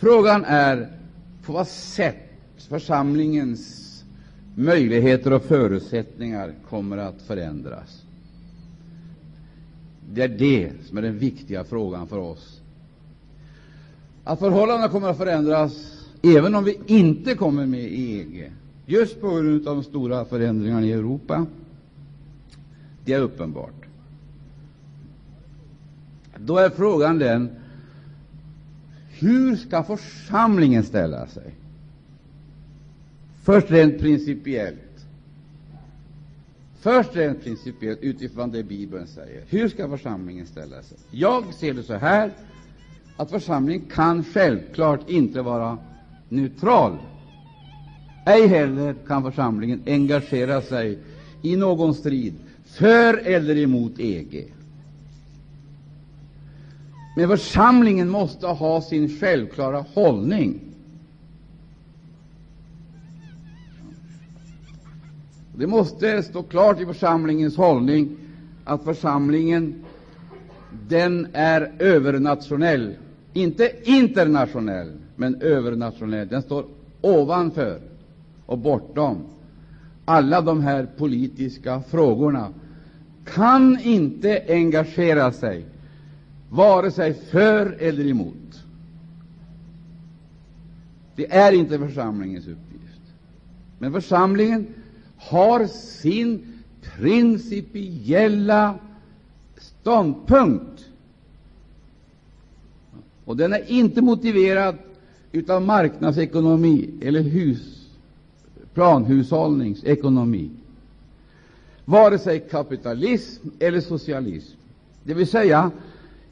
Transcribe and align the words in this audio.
Frågan 0.00 0.44
är 0.44 0.88
på 1.42 1.52
vad 1.52 1.66
sätt 1.68 2.16
församlingens 2.68 4.04
möjligheter 4.54 5.32
och 5.32 5.42
förutsättningar 5.42 6.54
kommer 6.68 6.96
att 6.96 7.22
förändras. 7.22 8.02
Det 10.12 10.22
är 10.22 10.28
det 10.28 10.70
som 10.88 10.98
är 10.98 11.02
den 11.02 11.18
viktiga 11.18 11.64
frågan 11.64 12.06
för 12.06 12.18
oss. 12.18 12.60
Att 14.24 14.38
förhållandena 14.38 14.88
kommer 14.92 15.08
att 15.08 15.16
förändras 15.16 15.96
även 16.22 16.54
om 16.54 16.64
vi 16.64 16.78
inte 16.86 17.34
kommer 17.34 17.66
med 17.66 17.80
i 17.84 18.20
EG, 18.20 18.52
just 18.86 19.20
på 19.20 19.28
grund 19.30 19.68
av 19.68 19.74
de 19.74 19.84
stora 19.84 20.24
förändringarna 20.24 20.86
i 20.86 20.92
Europa, 20.92 21.46
det 23.04 23.12
är 23.12 23.20
uppenbart. 23.20 23.86
Då 26.36 26.58
är 26.58 26.70
frågan 26.70 27.18
den 27.18 27.59
hur 29.20 29.56
ska 29.56 29.82
församlingen 29.82 30.84
ställa 30.84 31.26
sig? 31.26 31.54
Först 33.42 33.70
rent 33.70 33.98
principiellt. 33.98 35.06
Först 36.80 37.16
rent 37.16 37.44
principiellt 37.44 38.00
utifrån 38.00 38.50
det 38.50 38.62
Bibeln 38.62 39.06
säger. 39.06 39.42
Hur 39.48 39.68
ska 39.68 39.88
församlingen 39.88 40.46
ställa 40.46 40.82
sig? 40.82 40.98
Jag 41.10 41.54
ser 41.54 41.74
det 41.74 41.82
så 41.82 41.94
här 41.94 42.32
att 43.16 43.30
församlingen 43.30 43.86
kan 43.94 44.24
självklart 44.24 45.10
inte 45.10 45.42
vara 45.42 45.78
neutral. 46.28 46.98
Ej 48.24 48.46
heller 48.46 48.94
kan 49.06 49.22
församlingen 49.22 49.82
engagera 49.86 50.62
sig 50.62 50.98
i 51.42 51.56
någon 51.56 51.94
strid 51.94 52.34
för 52.64 53.14
eller 53.14 53.58
emot 53.58 53.92
EG. 53.98 54.52
Men 57.14 57.28
församlingen 57.28 58.08
måste 58.08 58.46
ha 58.46 58.80
sin 58.80 59.08
självklara 59.08 59.84
hållning. 59.94 60.60
Det 65.54 65.66
måste 65.66 66.22
stå 66.22 66.42
klart 66.42 66.80
i 66.80 66.86
församlingens 66.86 67.56
hållning 67.56 68.16
att 68.64 68.84
församlingen 68.84 69.74
den 70.88 71.26
är 71.32 71.72
övernationell, 71.78 72.94
inte 73.32 73.72
internationell, 73.84 74.92
men 75.16 75.42
övernationell. 75.42 76.28
Den 76.28 76.42
står 76.42 76.64
ovanför 77.00 77.80
och 78.46 78.58
bortom 78.58 79.16
alla 80.04 80.40
de 80.40 80.60
här 80.60 80.86
politiska 80.96 81.82
frågorna, 81.90 82.48
kan 83.24 83.80
inte 83.80 84.42
engagera 84.48 85.32
sig 85.32 85.64
vare 86.50 86.90
sig 86.90 87.14
för 87.14 87.76
eller 87.80 88.06
emot. 88.06 88.62
Det 91.16 91.32
är 91.32 91.52
inte 91.52 91.78
församlingens 91.78 92.46
uppgift. 92.46 93.00
Men 93.78 93.92
församlingen 93.92 94.66
har 95.16 95.66
sin 95.66 96.62
principiella 96.96 98.78
ståndpunkt, 99.56 100.84
och 103.24 103.36
den 103.36 103.52
är 103.52 103.70
inte 103.70 104.02
motiverad 104.02 104.76
av 105.48 105.62
marknadsekonomi 105.62 106.90
eller 107.02 107.20
hus, 107.20 107.88
planhushållningsekonomi, 108.74 110.50
vare 111.84 112.18
sig 112.18 112.40
kapitalism 112.40 113.48
eller 113.58 113.80
socialism, 113.80 114.56
det 115.04 115.14
vill 115.14 115.26
säga 115.26 115.70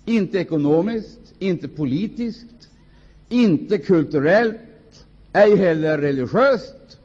inte 0.09 0.39
ekonomiskt, 0.39 1.34
inte 1.39 1.69
politiskt, 1.69 2.69
inte 3.28 3.78
kulturellt, 3.78 4.56
ej 5.33 5.56
heller 5.56 5.98
religiöst. 5.98 6.98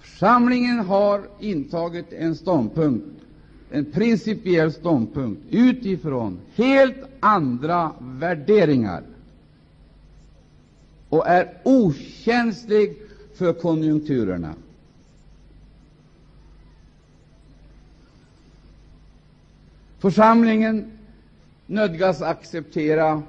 Församlingen 0.00 0.78
har 0.78 1.22
intagit 1.40 2.12
en 2.12 2.36
ståndpunkt, 2.36 3.06
en 3.70 3.84
principiell 3.84 4.72
ståndpunkt, 4.72 5.40
utifrån 5.50 6.38
helt 6.54 6.96
andra 7.20 7.92
värderingar 8.00 9.02
och 11.08 11.26
är 11.26 11.54
okänslig 11.62 12.96
för 13.34 13.52
konjunkturerna. 13.52 14.54
Församlingen 19.98 20.93
nödgas 21.66 22.22
acceptera 22.22 23.22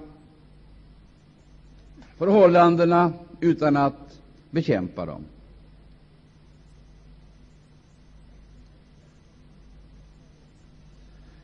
förhållandena 2.17 3.13
utan 3.39 3.77
att 3.77 4.19
bekämpa 4.49 5.05
dem. 5.05 5.23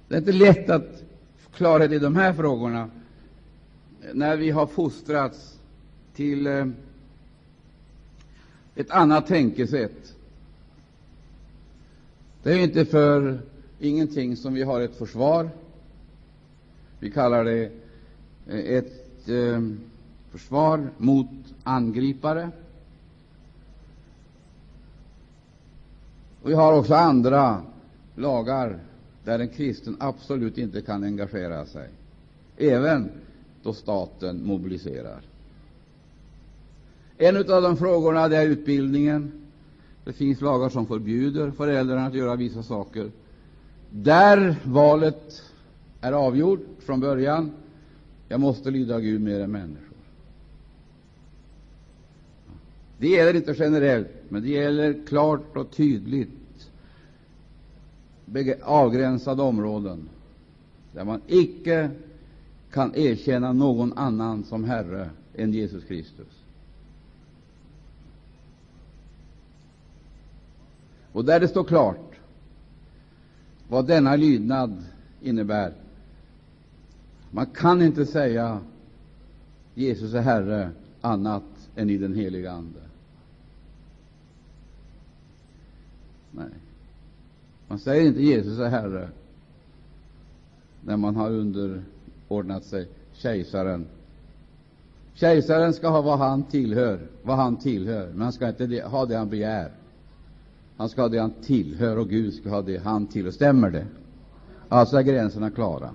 Det 0.07 0.15
är 0.15 0.19
inte 0.19 0.31
lätt 0.31 0.69
att 0.69 1.03
få 1.37 1.49
klarhet 1.51 1.91
i 1.91 1.99
de 1.99 2.15
här 2.15 2.33
frågorna 2.33 2.89
när 4.13 4.37
vi 4.37 4.49
har 4.49 4.67
fostrats 4.67 5.59
till 6.15 6.47
eh, 6.47 6.67
ett 8.75 8.91
annat 8.91 9.27
tänkesätt. 9.27 10.15
Det 12.43 12.53
är 12.53 12.57
inte 12.57 12.85
för 12.85 13.39
ingenting 13.79 14.35
som 14.35 14.53
vi 14.53 14.63
har 14.63 14.81
ett 14.81 14.95
försvar. 14.95 15.49
Vi 17.01 17.11
kallar 17.11 17.45
det 17.45 17.71
eh, 18.47 18.59
ett 18.59 19.29
eh, 19.29 19.61
försvar 20.31 20.89
mot 20.97 21.27
angripare. 21.63 22.51
Och 26.41 26.49
vi 26.49 26.53
har 26.53 26.73
också 26.73 26.93
andra 26.93 27.61
lagar 28.15 28.79
där 29.23 29.39
en 29.39 29.47
kristen 29.47 29.97
absolut 29.99 30.57
inte 30.57 30.81
kan 30.81 31.03
engagera 31.03 31.65
sig, 31.65 31.89
även 32.57 33.09
då 33.63 33.73
staten 33.73 34.45
mobiliserar. 34.45 35.21
En 37.17 37.37
av 37.37 37.61
de 37.61 37.77
frågorna 37.77 38.21
är 38.25 38.47
utbildningen. 38.47 39.31
Det 40.05 40.13
finns 40.13 40.41
lagar 40.41 40.69
som 40.69 40.85
förbjuder 40.85 41.51
föräldrarna 41.51 42.05
att 42.05 42.13
göra 42.13 42.35
vissa 42.35 42.63
saker. 42.63 43.11
Där 43.89 44.55
valet 44.63 45.43
är 46.01 46.11
avgjord 46.11 46.59
från 46.79 46.99
början. 46.99 47.51
Jag 48.27 48.39
måste 48.39 48.71
lyda 48.71 48.99
Gud 48.99 49.21
mer 49.21 49.39
än 49.39 49.51
människor. 49.51 49.97
Det 52.97 53.07
gäller 53.07 53.35
inte 53.35 53.55
generellt, 53.57 54.07
men 54.29 54.41
det 54.41 54.49
gäller 54.49 55.05
klart 55.07 55.57
och 55.57 55.71
tydligt 55.71 56.29
avgränsade 58.61 59.41
områden 59.41 60.09
där 60.93 61.03
man 61.03 61.21
icke 61.27 61.89
kan 62.71 62.95
erkänna 62.95 63.53
någon 63.53 63.93
annan 63.93 64.43
som 64.43 64.63
Herre 64.63 65.09
än 65.35 65.53
Jesus 65.53 65.83
Kristus. 65.83 66.27
Och 71.11 71.25
där 71.25 71.39
det 71.39 71.47
står 71.47 71.63
klart 71.63 72.15
vad 73.67 73.87
denna 73.87 74.15
lydnad 74.15 74.83
innebär. 75.21 75.73
Man 77.31 77.45
kan 77.45 77.81
inte 77.81 78.05
säga 78.05 78.59
Jesus 79.75 80.13
är 80.13 80.21
Herre 80.21 80.69
annat 81.01 81.43
än 81.75 81.89
i 81.89 81.97
den 81.97 82.13
heliga 82.13 82.51
Ande. 82.51 82.79
Nej. 86.31 86.49
Man 87.67 87.79
säger 87.79 88.07
inte 88.07 88.21
Jesus 88.21 88.59
är 88.59 88.69
Herre 88.69 89.09
när 90.81 90.97
man 90.97 91.15
har 91.15 91.29
underordnat 91.29 92.63
sig 92.63 92.87
kejsaren. 93.13 93.85
Kejsaren 95.13 95.73
ska 95.73 95.89
ha 95.89 96.01
vad 96.01 96.19
han 96.19 96.43
tillhör, 96.43 96.99
vad 97.23 97.37
han 97.37 97.57
tillhör, 97.57 98.11
men 98.11 98.21
han 98.21 98.33
ska 98.33 98.49
inte 98.49 98.81
ha 98.81 99.05
det 99.05 99.17
han 99.17 99.29
begär. 99.29 99.71
Han 100.77 100.89
ska 100.89 101.01
ha 101.01 101.09
det 101.09 101.19
han 101.19 101.33
tillhör, 101.41 101.97
och 101.97 102.09
Gud 102.09 102.33
ska 102.33 102.49
ha 102.49 102.61
det 102.61 102.77
han 102.77 103.07
tillhör. 103.07 103.31
Stämmer 103.31 103.69
det? 103.69 103.85
Alltså 104.69 104.97
är 104.97 105.01
gränserna 105.01 105.49
klara. 105.49 105.89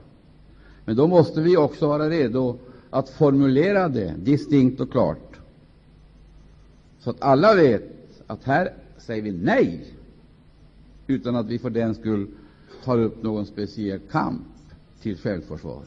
Men 0.86 0.96
då 0.96 1.06
måste 1.06 1.40
vi 1.40 1.56
också 1.56 1.88
vara 1.88 2.10
redo 2.10 2.58
att 2.90 3.08
formulera 3.08 3.88
det 3.88 4.14
distinkt 4.18 4.80
och 4.80 4.90
klart, 4.90 5.40
så 7.00 7.10
att 7.10 7.22
alla 7.22 7.54
vet 7.54 7.82
att 8.26 8.44
här 8.44 8.72
säger 8.98 9.22
vi 9.22 9.32
nej 9.32 9.86
utan 11.06 11.36
att 11.36 11.46
vi 11.46 11.58
för 11.58 11.70
den 11.70 11.94
skull 11.94 12.26
tar 12.84 12.98
upp 12.98 13.22
någon 13.22 13.46
speciell 13.46 14.00
kamp 14.10 14.42
till 15.02 15.18
självförsvar. 15.18 15.82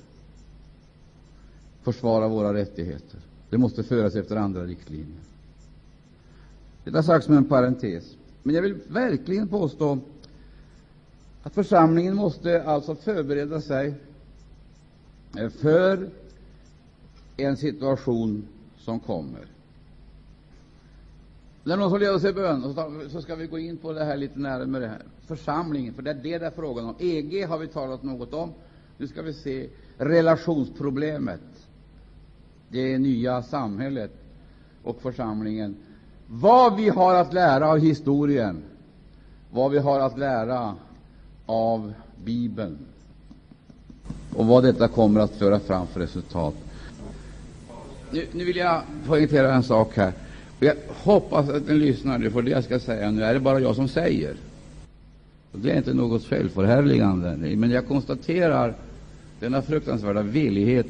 Försvara 1.83 2.27
våra 2.27 2.53
rättigheter. 2.53 3.19
Det 3.49 3.57
måste 3.57 3.83
föras 3.83 4.15
efter 4.15 4.35
andra 4.35 4.63
riktlinjer. 4.63 5.19
Detta 6.83 7.03
sagt 7.03 7.25
som 7.25 7.37
en 7.37 7.45
parentes. 7.45 8.15
Men 8.43 8.55
jag 8.55 8.61
vill 8.61 8.77
verkligen 8.87 9.47
påstå 9.47 9.99
att 11.43 11.53
församlingen 11.53 12.15
måste 12.15 12.63
alltså 12.63 12.95
förbereda 12.95 13.61
sig 13.61 13.93
Eh, 15.37 15.49
för 15.49 16.09
en 17.37 17.57
situation 17.57 18.47
som 18.77 18.99
kommer. 18.99 19.45
När 21.63 21.77
någon 21.77 21.89
som 21.89 21.99
leder 21.99 22.19
sig 22.19 22.33
bön, 22.33 22.75
så 23.09 23.21
ska 23.21 23.35
vi 23.35 23.47
gå 23.47 23.59
in 23.59 23.77
på 23.77 23.93
det 23.93 24.03
här 24.03 24.17
lite 24.17 24.39
närmare. 24.39 24.85
Här. 24.85 25.01
Församlingen, 25.27 25.93
för 25.93 26.01
det 26.01 26.09
är 26.09 26.13
det 26.13 26.37
det 26.37 26.45
är 26.45 26.51
frågan 26.51 26.85
om. 26.85 26.95
EG 26.99 27.45
har 27.47 27.57
vi 27.57 27.67
talat 27.67 28.03
något 28.03 28.33
om. 28.33 28.53
Nu 28.97 29.07
ska 29.07 29.21
vi 29.21 29.33
se 29.33 29.69
relationsproblemet, 29.97 31.67
det 32.69 32.97
nya 32.97 33.43
samhället 33.43 34.11
och 34.83 35.01
församlingen. 35.01 35.75
Vad 36.27 36.75
vi 36.75 36.89
har 36.89 37.15
att 37.15 37.33
lära 37.33 37.69
av 37.69 37.77
historien, 37.77 38.63
vad 39.51 39.71
vi 39.71 39.77
har 39.77 39.99
att 39.99 40.17
lära 40.17 40.75
av 41.45 41.93
Bibeln 42.23 42.77
och 44.35 44.45
vad 44.45 44.63
detta 44.63 44.87
kommer 44.87 45.19
att 45.19 45.35
föra 45.35 45.59
fram 45.59 45.87
för 45.87 45.99
resultat. 45.99 46.53
Nu, 48.11 48.25
nu 48.31 48.43
vill 48.45 48.55
jag 48.57 48.81
poängtera 49.07 49.53
en 49.53 49.63
sak 49.63 49.97
här. 49.97 50.13
Jag 50.59 50.75
hoppas 50.87 51.49
att 51.49 51.67
ni 51.67 51.73
lyssnar 51.73 52.17
nu, 52.17 52.31
för 52.31 52.41
det 52.41 52.51
jag 52.51 52.63
ska 52.63 52.79
säga 52.79 53.11
nu 53.11 53.23
är 53.23 53.33
det 53.33 53.39
bara 53.39 53.59
jag 53.59 53.75
som 53.75 53.87
säger. 53.87 54.35
Det 55.51 55.71
är 55.71 55.77
inte 55.77 55.93
något 55.93 56.25
självförhärligande, 56.25 57.55
men 57.55 57.71
jag 57.71 57.87
konstaterar 57.87 58.75
denna 59.39 59.61
fruktansvärda 59.61 60.21
villighet 60.21 60.87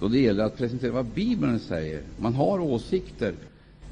då 0.00 0.08
det 0.08 0.18
gäller 0.18 0.44
att 0.44 0.58
presentera 0.58 0.92
vad 0.92 1.04
Bibeln 1.04 1.58
säger. 1.58 2.00
Man 2.16 2.34
har 2.34 2.58
åsikter, 2.60 3.34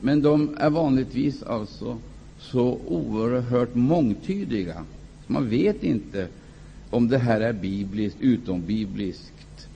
men 0.00 0.22
de 0.22 0.56
är 0.60 0.70
vanligtvis 0.70 1.42
alltså 1.42 1.98
så 2.38 2.78
oerhört 2.86 3.74
mångtydiga. 3.74 4.84
Man 5.26 5.48
vet 5.48 5.82
inte 5.82 6.26
om 6.90 7.08
det 7.08 7.18
här 7.18 7.40
är 7.40 7.52
bibliskt, 7.52 8.16
utombibliskt 8.20 9.68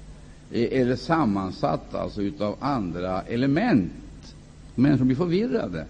eh, 0.52 0.80
eller 0.80 0.96
sammansatt 0.96 1.94
alltså 1.94 2.22
utav 2.22 2.56
andra 2.60 3.22
element. 3.22 3.92
Människor 4.74 5.04
blir 5.04 5.16
förvirrade. 5.16 5.84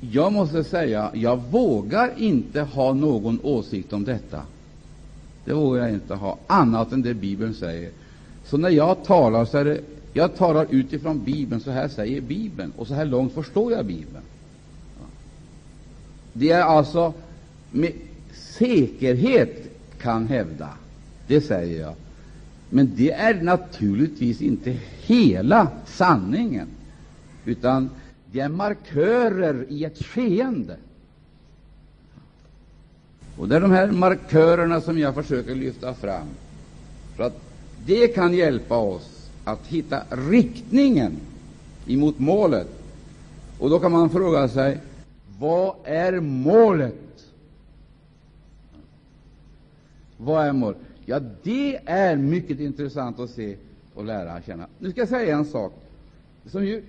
Jag 0.00 0.32
måste 0.32 0.64
säga, 0.64 1.10
jag 1.14 1.42
vågar 1.50 2.10
inte 2.16 2.60
ha 2.60 2.92
någon 2.92 3.40
åsikt 3.42 3.92
om 3.92 4.04
detta. 4.04 4.42
Det 5.44 5.52
vågar 5.52 5.82
jag 5.82 5.90
inte 5.90 6.14
ha, 6.14 6.38
annat 6.46 6.92
än 6.92 7.02
det 7.02 7.14
Bibeln 7.14 7.54
säger. 7.54 7.90
Så 8.44 8.56
när 8.56 8.70
jag 8.70 9.04
talar, 9.04 9.44
så 9.44 9.58
är 9.58 9.64
det, 9.64 9.80
jag 10.12 10.36
talar 10.36 10.66
utifrån 10.70 11.24
Bibeln. 11.24 11.60
Så 11.60 11.70
här 11.70 11.88
säger 11.88 12.20
Bibeln, 12.20 12.72
och 12.76 12.86
så 12.86 12.94
här 12.94 13.04
långt 13.04 13.32
förstår 13.32 13.72
jag 13.72 13.86
Bibeln. 13.86 14.24
Det 16.32 16.50
är 16.50 16.62
alltså 16.62 17.12
med 17.70 17.92
säkerhet 18.32 19.63
kan 20.04 20.26
hävda, 20.26 20.68
det 21.26 21.40
säger 21.40 21.80
jag. 21.80 21.94
Men 22.70 22.92
det 22.96 23.12
är 23.12 23.42
naturligtvis 23.42 24.42
inte 24.42 24.76
hela 25.02 25.68
sanningen, 25.86 26.68
utan 27.44 27.90
det 28.32 28.40
är 28.40 28.48
markörer 28.48 29.66
i 29.68 29.84
ett 29.84 30.04
skeende. 30.04 30.76
Och 33.38 33.48
det 33.48 33.56
är 33.56 33.60
de 33.60 33.70
här 33.70 33.90
markörerna 33.90 34.80
som 34.80 34.98
jag 34.98 35.14
försöker 35.14 35.54
lyfta 35.54 35.94
fram, 35.94 36.26
för 37.16 37.24
att 37.24 37.40
det 37.86 38.08
kan 38.08 38.34
hjälpa 38.34 38.76
oss 38.76 39.30
att 39.44 39.66
hitta 39.66 40.02
riktningen 40.10 41.12
emot 41.86 42.18
målet. 42.18 42.68
Och 43.58 43.70
då 43.70 43.78
kan 43.78 43.92
man 43.92 44.10
fråga 44.10 44.48
sig, 44.48 44.78
vad 45.38 45.74
är 45.84 46.20
målet? 46.20 46.94
Vad 50.24 50.46
är 50.46 50.52
målet? 50.52 50.78
Ja, 51.04 51.20
det 51.42 51.80
är 51.84 52.16
mycket 52.16 52.60
intressant 52.60 53.20
att 53.20 53.30
se 53.30 53.56
och 53.94 54.04
lära 54.04 54.42
känna. 54.42 54.66
Nu 54.78 54.90
ska 54.90 55.00
jag 55.00 55.08
säga 55.08 55.36
en 55.36 55.44
sak 55.44 55.72
som, 56.46 56.66
ju, 56.66 56.82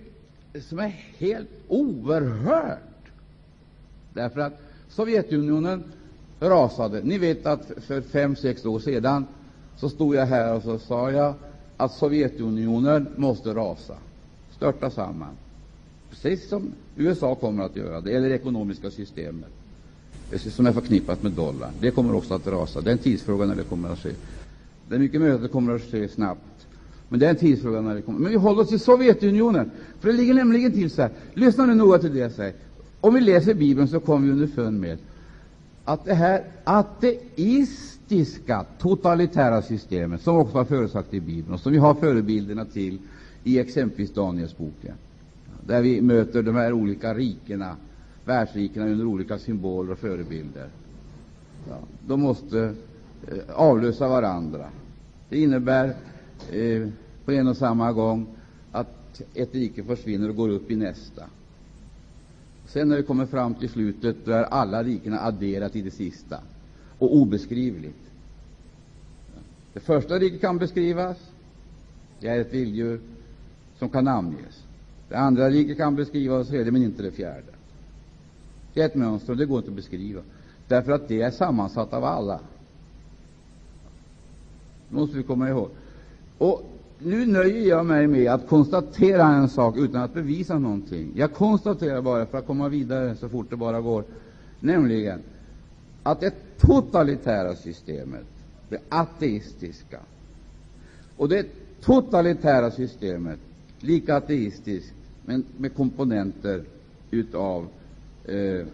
som 0.62 0.80
är 0.80 0.88
helt 1.18 1.50
oerhört. 1.68 2.80
Därför 4.14 4.40
att 4.40 4.62
Sovjetunionen 4.90 5.84
rasade. 6.40 7.02
Ni 7.04 7.18
vet 7.18 7.46
att 7.46 7.72
för 7.78 8.02
fem, 8.02 8.36
sex 8.36 8.66
år 8.66 8.80
sedan 8.80 9.26
så 9.78 9.90
stod 9.90 10.16
jag 10.16 10.26
här 10.26 10.56
och 10.56 10.64
så 10.64 10.80
sa 10.80 11.12
jag 11.12 11.34
att 11.78 11.92
Sovjetunionen 11.92 13.08
måste 13.16 13.50
rasa, 13.50 13.98
störta 14.52 14.90
samman, 14.90 15.36
precis 16.10 16.50
som 16.50 16.72
USA 16.96 17.36
kommer 17.36 17.64
att 17.64 17.76
göra 17.76 18.02
det, 18.02 18.12
eller 18.14 18.30
det 18.30 18.36
ekonomiska 18.36 18.92
systemet 18.92 19.50
som 20.38 20.66
är 20.66 20.72
förknippat 20.72 21.24
med 21.24 21.32
dollarn. 21.32 21.74
Det 21.80 21.92
kommer 21.92 22.16
också 22.16 22.34
att 22.34 22.48
rasa. 22.48 22.82
Det 22.82 22.90
är 22.90 22.92
en 22.92 22.98
tidsfråga 22.98 23.46
när 23.46 23.56
det 23.56 23.64
kommer 23.64 23.90
att 23.90 24.00
ske. 24.00 24.12
Det 24.90 24.96
är 24.96 25.00
mycket 25.00 25.22
möjligt 25.22 25.36
att 25.36 25.44
det 25.44 25.50
kommer 25.50 25.76
att 25.76 25.82
ske 25.82 26.08
snabbt, 26.08 26.68
men 27.10 27.20
det 27.20 27.26
är 27.26 27.30
en 27.30 27.36
tidsfråga 27.36 27.82
när 27.82 27.96
det 27.96 28.02
kommer. 28.02 28.20
Men 28.20 28.30
vi 28.30 28.38
håller 28.38 28.62
oss 28.62 28.70
till 28.70 28.80
Sovjetunionen, 28.80 29.72
för 30.00 30.08
det 30.08 30.14
ligger 30.14 30.34
nämligen 30.34 30.72
till 30.72 30.90
så 30.90 31.02
här. 31.02 31.12
Lyssna 31.34 31.66
nu 31.66 31.76
noga 31.76 31.98
till 31.98 32.14
det 32.14 32.20
jag 32.20 32.32
säger. 32.32 32.54
Om 33.02 33.14
vi 33.14 33.22
läser 33.22 33.54
Bibeln 33.54 33.88
så 33.88 34.00
kommer 34.00 34.28
vi 34.28 34.34
underfund 34.34 34.80
med 34.80 34.98
att 35.84 36.06
det 36.06 36.14
här 36.14 36.44
ateistiska 36.64 38.66
totalitära 38.80 39.62
systemet, 39.62 40.22
som 40.22 40.38
också 40.38 40.54
var 40.54 40.66
förutsagt 40.66 41.14
i 41.14 41.20
Bibeln 41.20 41.54
och 41.54 41.60
som 41.60 41.72
vi 41.72 41.78
har 41.78 41.94
förebilderna 41.94 42.66
till 42.66 43.00
i 43.44 43.60
exempelvis 43.60 44.14
Danielsboken, 44.14 44.96
där 45.68 45.82
vi 45.82 46.02
möter 46.02 46.44
de 46.44 46.56
här 46.56 46.74
olika 46.74 47.14
rikena, 47.14 47.76
världsrikena 48.26 48.86
under 48.86 49.06
olika 49.06 49.40
symboler 49.40 49.92
och 49.92 50.00
förebilder. 50.00 50.70
Ja, 51.70 51.78
de 52.08 52.22
måste 52.22 52.76
eh, 53.28 53.56
avlösa 53.56 54.08
varandra. 54.08 54.70
Det 55.30 55.42
innebär 55.42 55.96
eh, 56.52 56.88
på 57.26 57.32
en 57.32 57.48
och 57.48 57.58
samma 57.58 57.92
gång 57.92 58.28
att 58.72 59.22
ett 59.34 59.56
rike 59.56 59.84
försvinner 59.84 60.30
och 60.30 60.36
går 60.36 60.50
upp 60.50 60.72
i 60.72 60.76
nästa. 60.76 61.24
Sen 62.68 62.90
när 62.90 62.98
vi 62.98 63.04
kommer 63.04 63.26
fram 63.26 63.54
till 63.54 63.70
slutet, 63.70 64.16
då 64.26 64.32
är 64.32 64.44
alla 64.44 64.84
rikena 64.84 65.20
adderat 65.20 65.76
i 65.76 65.82
det 65.82 65.92
sista 65.92 66.40
och 67.00 67.16
obeskrivligt. 67.16 68.12
Det 69.74 69.80
första 69.80 70.20
riket 70.20 70.42
kan 70.42 70.58
beskrivas. 70.58 71.18
Det 72.20 72.28
är 72.28 72.40
ett 72.40 72.54
vilddjur 72.54 73.00
som 73.80 73.90
kan 73.90 74.04
namnges. 74.04 74.64
Det 75.10 75.16
andra 75.16 75.50
riket 75.50 75.78
kan 75.78 75.96
beskrivas, 75.96 76.48
så 76.48 76.56
är 76.56 76.66
det, 76.66 76.72
men 76.72 76.84
inte 76.84 77.04
det 77.04 77.12
fjärde. 77.12 77.55
Det 78.76 78.82
är 78.82 78.86
ett 78.86 78.96
mönster, 78.96 79.32
och 79.32 79.38
det 79.38 79.46
går 79.46 79.58
inte 79.58 79.70
att 79.70 79.76
beskriva, 79.76 80.22
därför 80.68 80.92
att 80.92 81.08
det 81.08 81.22
är 81.22 81.32
sammansatt 81.32 81.94
av 81.94 82.04
alla. 82.04 82.40
Det 84.90 84.96
måste 84.96 85.18
vi 85.18 85.24
komma 85.24 85.50
ihåg. 85.50 85.70
Och 86.38 86.70
nu 87.00 87.26
nöjer 87.26 87.70
jag 87.70 87.86
mig 87.86 88.08
med 88.08 88.32
att 88.32 88.48
konstatera 88.48 89.28
en 89.28 89.50
sak 89.50 89.78
utan 89.78 90.02
att 90.02 90.14
bevisa 90.14 90.60
någonting. 90.60 91.12
Jag 91.16 91.34
konstaterar 91.34 92.02
bara 92.02 92.26
för 92.26 92.38
att 92.38 92.48
komma 92.48 92.70
vidare 92.70 93.16
så 93.16 93.30
fort 93.30 93.50
det 93.50 93.56
bara 93.56 93.82
går, 93.82 94.04
nämligen 94.60 95.20
att 96.04 96.20
det 96.20 96.34
totalitära 96.60 97.56
systemet, 97.56 98.26
det 98.70 98.80
ateistiska, 98.90 100.00
och 101.18 101.30
det 101.30 101.46
totalitära 101.82 102.72
systemet, 102.72 103.40
lika 103.80 104.16
ateistiskt, 104.16 104.94
men 105.26 105.44
med 105.58 105.76
komponenter 105.76 106.64
utav 107.12 107.68
eh, 108.28 108.66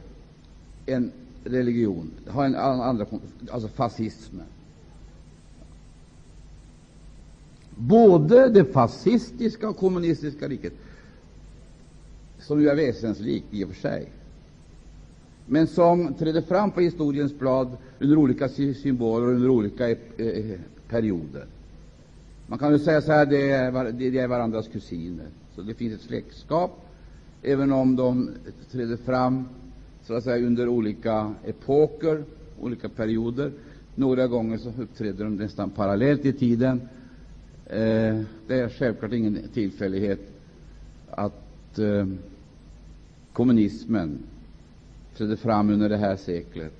en 0.86 1.12
religion, 1.43 2.12
har 2.27 2.46
en 2.46 2.55
andra, 2.55 3.05
alltså 3.51 3.67
fascismen. 3.67 4.46
både 7.88 8.50
det 8.50 8.65
fascistiska 8.65 9.70
och 9.70 9.77
kommunistiska 9.77 10.48
riket, 10.48 10.74
som 12.39 12.62
ju 12.62 12.70
är 12.70 12.75
väsenslikt 12.75 13.46
i 13.51 13.63
och 13.63 13.70
för 13.70 13.75
sig, 13.75 14.10
men 15.46 15.67
som 15.67 16.13
trädde 16.13 16.41
fram 16.41 16.72
på 16.72 16.81
historiens 16.81 17.39
blad 17.39 17.77
under 18.00 18.17
olika 18.17 18.50
symboler 18.50 19.27
och 19.27 19.34
under 19.34 19.50
olika 19.50 19.89
eh, 19.89 20.60
perioder. 20.89 21.46
Man 22.48 22.60
kan 22.60 22.72
ju 22.72 22.79
säga 22.79 23.01
så 23.01 23.12
här, 23.12 23.25
det 23.25 23.51
är, 23.51 23.91
det 23.91 24.20
är 24.20 24.27
varandras 24.27 24.67
kusiner, 24.67 25.27
så 25.55 25.62
det 25.62 25.74
finns 25.74 25.93
ett 25.93 26.08
släktskap, 26.08 26.86
även 27.43 27.71
om 27.71 27.95
de 27.95 28.29
trädde 28.71 28.98
fram 28.98 29.45
så 30.03 30.13
att 30.13 30.24
säga 30.24 30.48
under 30.48 30.67
olika 30.67 31.33
epoker, 31.45 32.24
olika 32.60 32.89
perioder. 32.89 33.51
Några 33.95 34.27
gånger 34.27 34.57
så 34.57 34.69
uppträdde 34.77 35.24
de 35.24 35.36
nästan 35.36 35.69
parallellt 35.69 36.25
i 36.25 36.33
tiden, 36.33 36.81
Eh, 37.71 38.21
det 38.48 38.60
är 38.60 38.69
självklart 38.69 39.13
ingen 39.13 39.39
tillfällighet 39.53 40.19
att 41.10 41.79
eh, 41.79 42.07
kommunismen 43.33 44.19
trädde 45.17 45.38
fram 45.38 45.69
under 45.69 45.89
det 45.89 45.98
här 45.98 46.15
seklet. 46.15 46.74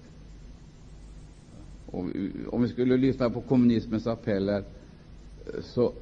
Och 1.86 2.06
om 2.50 2.62
vi 2.62 2.68
skulle 2.68 2.98
lyssna 2.98 3.30
på 3.30 3.41
kommunismens 3.41 4.08
appeller 4.08 4.58
eh, 4.58 5.62
så 5.62 5.94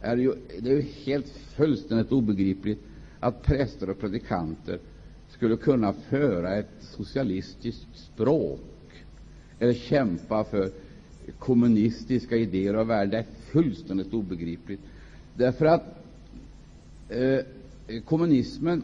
är 0.00 0.16
det 0.16 0.22
ju, 0.22 0.32
det 0.60 0.70
är 0.70 0.74
ju 0.74 0.86
helt 1.04 1.28
fullständigt 1.28 2.12
obegripligt 2.12 2.80
att 3.26 3.42
präster 3.42 3.90
och 3.90 4.00
predikanter 4.00 4.78
skulle 5.28 5.56
kunna 5.56 5.92
föra 5.92 6.54
ett 6.54 6.70
socialistiskt 6.80 7.86
språk 7.94 8.60
eller 9.58 9.74
kämpa 9.74 10.44
för 10.44 10.70
kommunistiska 11.38 12.36
idéer 12.36 12.76
och 12.76 12.90
värden. 12.90 13.10
Det 13.10 13.18
är 13.18 13.26
fullständigt 13.50 14.12
obegripligt. 14.12 14.80
Därför 15.34 15.66
att 15.66 15.82
eh, 17.08 17.38
kommunismen 18.04 18.82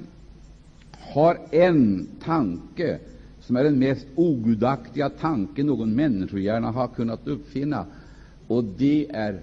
har 0.93 1.39
en 1.51 2.09
tanke 2.25 2.99
som 3.41 3.57
är 3.57 3.65
den 3.65 3.79
mest 3.79 4.07
ogudaktiga 4.15 5.11
tanke 5.11 5.65
någon 5.65 5.95
människohjärna 5.95 6.71
har 6.71 6.89
kunnat 6.89 7.27
uppfinna, 7.27 7.87
och 8.47 8.65
det 8.65 9.11
är 9.11 9.41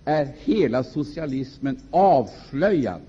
är 0.05 0.25
hela 0.25 0.83
socialismen 0.83 1.79
avslöjad. 1.91 3.01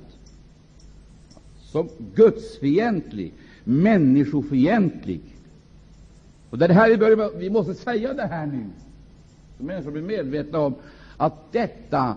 Som 1.58 1.88
gudsfientlig, 2.14 3.32
människofientlig. 3.64 5.20
Och 6.50 6.58
det 6.58 6.73
här 6.73 6.90
vi, 6.90 6.96
bör, 6.96 7.38
vi 7.38 7.50
måste 7.50 7.75
säga 7.75 8.14
det 8.14 8.26
här 8.26 8.46
nu, 8.46 8.64
så 9.58 9.64
människor 9.64 9.90
blir 9.90 10.02
medvetna 10.02 10.58
om 10.58 10.75
att 11.16 11.52
detta 11.52 12.16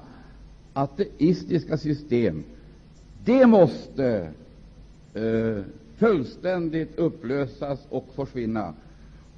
ateistiska 0.73 1.77
system, 1.77 2.43
det 3.25 3.45
måste 3.45 4.29
eh, 5.13 5.63
fullständigt 5.97 6.97
upplösas 6.97 7.79
och 7.89 8.07
försvinna 8.15 8.73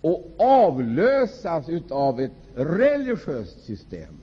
och 0.01 0.35
avlösas 0.37 1.65
av 1.89 2.19
ett 2.19 2.31
religiöst 2.55 3.65
system 3.65 4.13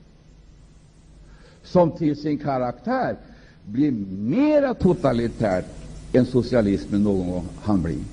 som 1.62 1.90
till 1.90 2.16
sin 2.16 2.38
karaktär 2.38 3.16
blir 3.64 3.92
mera 4.18 4.74
totalitärt 4.74 5.66
än 6.12 6.26
socialismen 6.26 7.02
någon 7.02 7.28
gång 7.30 7.48
han 7.56 7.82
bli. 7.82 8.04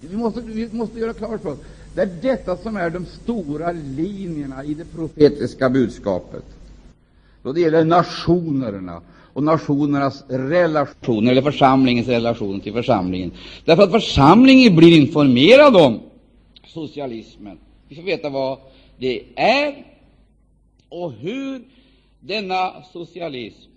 Vi 0.00 0.16
måste, 0.16 0.40
vi 0.40 0.68
måste 0.72 0.98
göra 0.98 1.12
klart 1.14 1.42
för 1.42 1.52
oss 1.52 1.58
det 1.92 2.02
är 2.02 2.06
detta 2.22 2.56
som 2.56 2.76
är 2.76 2.90
de 2.90 3.06
stora 3.06 3.72
linjerna 3.72 4.64
i 4.64 4.74
det 4.74 4.84
profetiska 4.84 5.70
budskapet 5.70 6.44
då 7.42 7.52
det 7.52 7.60
gäller 7.60 7.84
nationerna 7.84 9.00
och 9.32 9.42
nationernas 9.42 10.24
relationer, 10.28 11.30
eller 11.30 11.42
församlingens 11.42 12.08
relation 12.08 12.60
till 12.60 12.72
församlingen. 12.72 13.30
Därför 13.64 13.82
att 13.82 13.90
församlingen 13.90 14.76
blir 14.76 14.98
informerad 14.98 15.76
om 15.76 16.00
socialismen. 16.68 17.58
Vi 17.88 17.96
får 17.96 18.02
veta 18.02 18.30
vad 18.30 18.58
det 18.98 19.22
är 19.36 19.84
och 20.88 21.12
hur 21.12 21.64
denna 22.20 22.82
socialism 22.82 23.70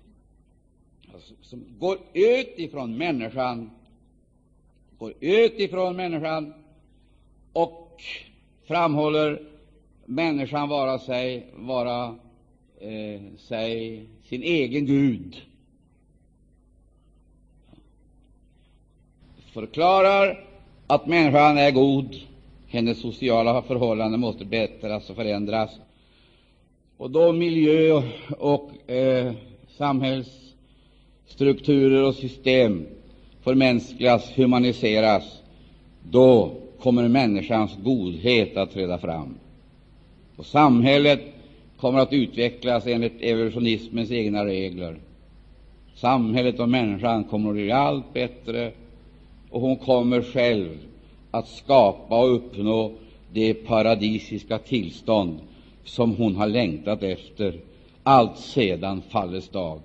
alltså, 1.13 1.33
som 1.41 1.65
går 1.79 1.97
ut 2.13 2.53
ifrån 2.59 2.97
människan, 2.97 3.71
går 4.97 5.13
ut 5.19 5.59
ifrån 5.59 5.95
människan 5.95 6.53
och 7.53 8.03
framhåller 8.67 9.41
människan 10.05 10.69
vara 10.69 10.99
sig, 10.99 11.47
vara 11.55 12.15
eh, 12.79 13.21
sig 13.37 14.05
sin 14.23 14.43
egen 14.43 14.85
Gud. 14.85 15.41
Förklarar 19.53 20.47
att 20.87 21.07
människan 21.07 21.57
är 21.57 21.71
god, 21.71 22.21
hennes 22.71 23.01
sociala 23.01 23.61
förhållanden 23.61 24.19
måste 24.19 24.45
bättras 24.45 25.09
och 25.09 25.15
förändras, 25.15 25.69
och 26.97 27.11
då 27.11 27.31
miljö 27.31 28.01
och 28.37 28.91
eh, 28.91 29.33
samhällsstrukturer 29.77 32.03
och 32.03 32.15
system 32.15 32.85
förmänskligas, 33.41 34.37
humaniseras, 34.37 35.41
då 36.09 36.51
kommer 36.79 37.07
människans 37.07 37.71
godhet 37.83 38.57
att 38.57 38.73
träda 38.73 38.97
fram. 38.97 39.35
Och 40.35 40.45
samhället 40.45 41.21
kommer 41.77 41.99
att 41.99 42.13
utvecklas 42.13 42.87
enligt 42.87 43.21
evolutionismens 43.21 44.11
egna 44.11 44.45
regler. 44.45 44.97
Samhället 45.95 46.59
och 46.59 46.69
människan 46.69 47.23
kommer 47.23 47.49
att 47.49 47.55
bli 47.55 47.71
allt 47.71 48.13
bättre, 48.13 48.71
och 49.49 49.61
hon 49.61 49.75
kommer 49.75 50.21
själv 50.21 50.77
att 51.31 51.47
skapa 51.47 52.23
och 52.23 52.35
uppnå 52.35 52.91
det 53.33 53.53
paradisiska 53.53 54.59
tillstånd 54.59 55.39
som 55.85 56.15
hon 56.15 56.35
har 56.35 56.47
längtat 56.47 57.03
efter 57.03 57.59
allt 58.03 58.37
sedan 58.37 59.01
fallets 59.09 59.49
dag. 59.49 59.81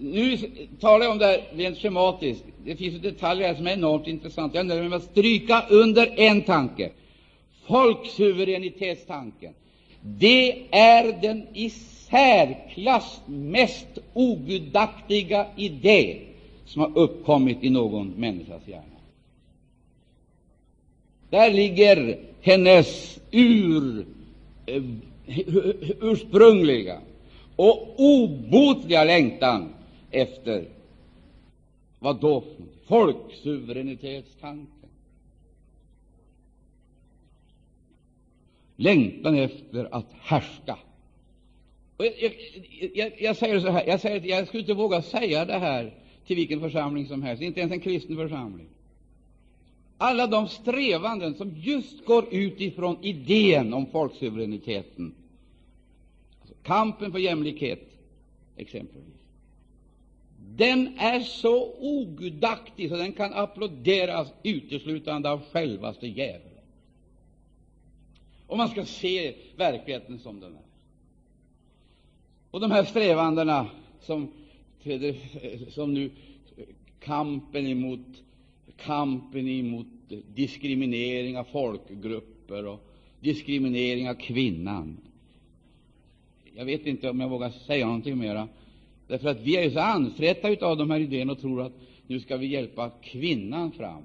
Nu 0.00 0.36
talar 0.80 1.04
jag 1.04 1.12
om 1.12 1.18
det 1.18 1.26
här 1.26 1.40
rent 1.52 1.78
schematiskt. 1.78 2.44
Det 2.64 2.76
finns 2.76 3.02
detaljer 3.02 3.48
här 3.48 3.54
som 3.54 3.66
är 3.66 3.72
enormt 3.72 4.06
intressanta. 4.06 4.56
Jag 4.56 4.66
nöjer 4.66 4.80
mig 4.80 4.88
med 4.88 4.96
att 4.96 5.10
stryka 5.10 5.64
under 5.70 6.20
en 6.20 6.42
tanke. 6.42 6.90
Folksuveränitetstanken. 7.66 9.52
Det 10.00 10.62
är 10.70 11.20
den 11.22 11.46
i 11.54 11.70
särklass 11.70 13.20
mest 13.26 13.98
ogudaktiga 14.14 15.46
idé 15.56 16.16
som 16.64 16.82
har 16.82 16.98
uppkommit 16.98 17.64
i 17.64 17.70
någon 17.70 18.08
människas 18.08 18.68
hjärna. 18.68 18.97
Där 21.30 21.52
ligger 21.52 22.18
hennes 22.40 23.20
ur, 23.30 24.06
eh, 24.66 24.82
ursprungliga 26.00 27.00
och 27.56 28.00
obotliga 28.00 29.04
längtan 29.04 29.74
efter 30.10 30.64
vad 31.98 32.20
då? 32.20 32.44
Folksuveränitetstanken. 32.86 34.66
Längtan 38.76 39.34
efter 39.34 39.94
att 39.94 40.06
härska. 40.20 40.78
Och 41.96 42.04
jag, 42.04 42.14
jag, 42.20 42.90
jag, 42.94 43.12
jag, 43.20 43.36
säger 43.36 43.60
så 43.60 43.68
här, 43.68 43.86
jag, 43.86 44.00
säger, 44.00 44.26
jag 44.26 44.48
skulle 44.48 44.60
inte 44.60 44.74
våga 44.74 45.02
säga 45.02 45.44
det 45.44 45.58
här 45.58 45.94
till 46.26 46.36
vilken 46.36 46.60
församling 46.60 47.06
som 47.06 47.22
helst, 47.22 47.42
inte 47.42 47.60
ens 47.60 47.72
en 47.72 47.80
kristen 47.80 48.16
församling. 48.16 48.68
Alla 49.98 50.26
de 50.26 50.48
strävanden 50.48 51.34
som 51.34 51.54
just 51.56 52.04
går 52.04 52.34
ut 52.34 52.60
ifrån 52.60 52.96
idén 53.02 53.74
om 53.74 53.86
folksuveräniteten, 53.86 55.14
alltså 56.40 56.54
kampen 56.62 57.12
för 57.12 57.18
jämlikhet 57.18 57.80
exempelvis, 58.56 59.14
den 60.56 60.98
är 60.98 61.20
så 61.20 61.74
ogudaktig 61.78 62.88
så 62.88 62.96
den 62.96 63.12
kan 63.12 63.32
applåderas 63.32 64.28
uteslutande 64.42 65.30
av 65.30 65.42
självaste 65.52 66.06
djävulen. 66.06 66.64
Om 68.46 68.58
man 68.58 68.68
skall 68.68 68.86
se 68.86 69.34
verkligheten 69.56 70.18
som 70.18 70.40
den 70.40 70.52
är. 70.54 70.62
Och 72.50 72.60
de 72.60 72.70
här 72.70 72.84
strävandena 72.84 73.66
som, 74.00 74.28
som 75.68 75.94
nu 75.94 76.10
kampen 77.00 77.66
emot 77.66 78.22
kampen 78.84 79.70
mot 79.70 79.86
diskriminering 80.34 81.38
av 81.38 81.44
folkgrupper 81.44 82.66
och 82.66 82.80
diskriminering 83.20 84.10
av 84.10 84.14
kvinnan. 84.14 84.96
Jag 86.54 86.64
vet 86.64 86.86
inte 86.86 87.10
om 87.10 87.20
jag 87.20 87.28
vågar 87.28 87.50
säga 87.50 87.86
någonting 87.86 88.18
mera, 88.18 88.48
därför 89.06 89.28
att 89.28 89.40
vi 89.40 89.56
är 89.56 89.70
så 89.70 89.78
anfrätta 89.78 90.66
av 90.66 90.76
de 90.76 90.90
här 90.90 91.00
idéerna 91.00 91.32
och 91.32 91.40
tror 91.40 91.62
att 91.62 91.72
nu 92.06 92.20
ska 92.20 92.36
vi 92.36 92.46
hjälpa 92.46 92.90
kvinnan 93.02 93.72
fram. 93.72 94.02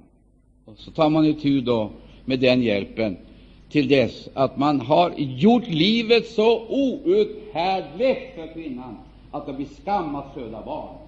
Och 0.65 0.77
så 0.77 0.91
tar 0.91 1.09
man 1.09 1.25
itu 1.25 1.61
då 1.61 1.91
med 2.25 2.39
den 2.39 2.61
hjälpen 2.61 3.17
till 3.69 3.87
dess 3.87 4.29
att 4.33 4.57
man 4.57 4.79
har 4.79 5.13
gjort 5.17 5.67
livet 5.67 6.27
så 6.27 6.67
outhärdligt 6.67 8.35
för 8.35 8.53
kvinnan 8.53 8.97
att 9.31 9.45
det 9.45 9.53
blir 9.53 9.65
skam 9.81 10.15
att 10.15 10.33
föda 10.33 10.65
barn. 10.65 11.02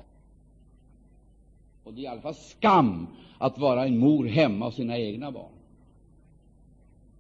Och 1.86 1.94
det 1.94 2.02
är 2.02 2.04
i 2.04 2.08
alla 2.08 2.22
fall 2.22 2.34
skam 2.36 3.08
att 3.38 3.58
vara 3.58 3.86
en 3.86 3.98
mor 3.98 4.26
hemma 4.26 4.66
hos 4.66 4.76
sina 4.76 4.98
egna 5.00 5.32
barn. 5.32 5.52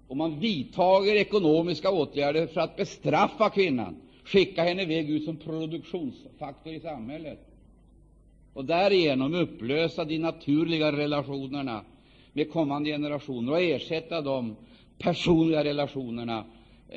Och 0.07 0.17
man 0.17 0.39
vidtager 0.39 1.15
ekonomiska 1.15 1.91
åtgärder 1.91 2.47
för 2.47 2.61
att 2.61 2.75
bestraffa 2.75 3.49
kvinnan, 3.49 3.95
skicka 4.23 4.63
henne 4.63 4.81
iväg 4.81 5.09
ut 5.09 5.23
som 5.23 5.37
produktionsfaktor 5.37 6.73
i 6.73 6.79
samhället 6.79 7.39
och 8.53 8.65
därigenom 8.65 9.33
upplösa 9.33 10.05
de 10.05 10.17
naturliga 10.19 10.91
relationerna 10.91 11.81
med 12.33 12.49
kommande 12.49 12.89
generationer 12.89 13.51
och 13.51 13.61
ersätta 13.61 14.21
de 14.21 14.55
personliga 14.97 15.63
relationerna 15.63 16.45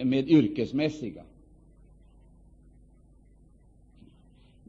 med 0.04 0.28
yrkesmässiga. 0.28 1.22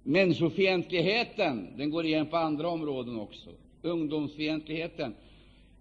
Människofientligheten 0.09 1.67
den 1.77 1.89
går 1.89 2.05
igen 2.05 2.25
på 2.25 2.37
andra 2.37 2.67
områden 2.69 3.19
också. 3.19 3.49
Ungdomsfientligheten. 3.81 5.13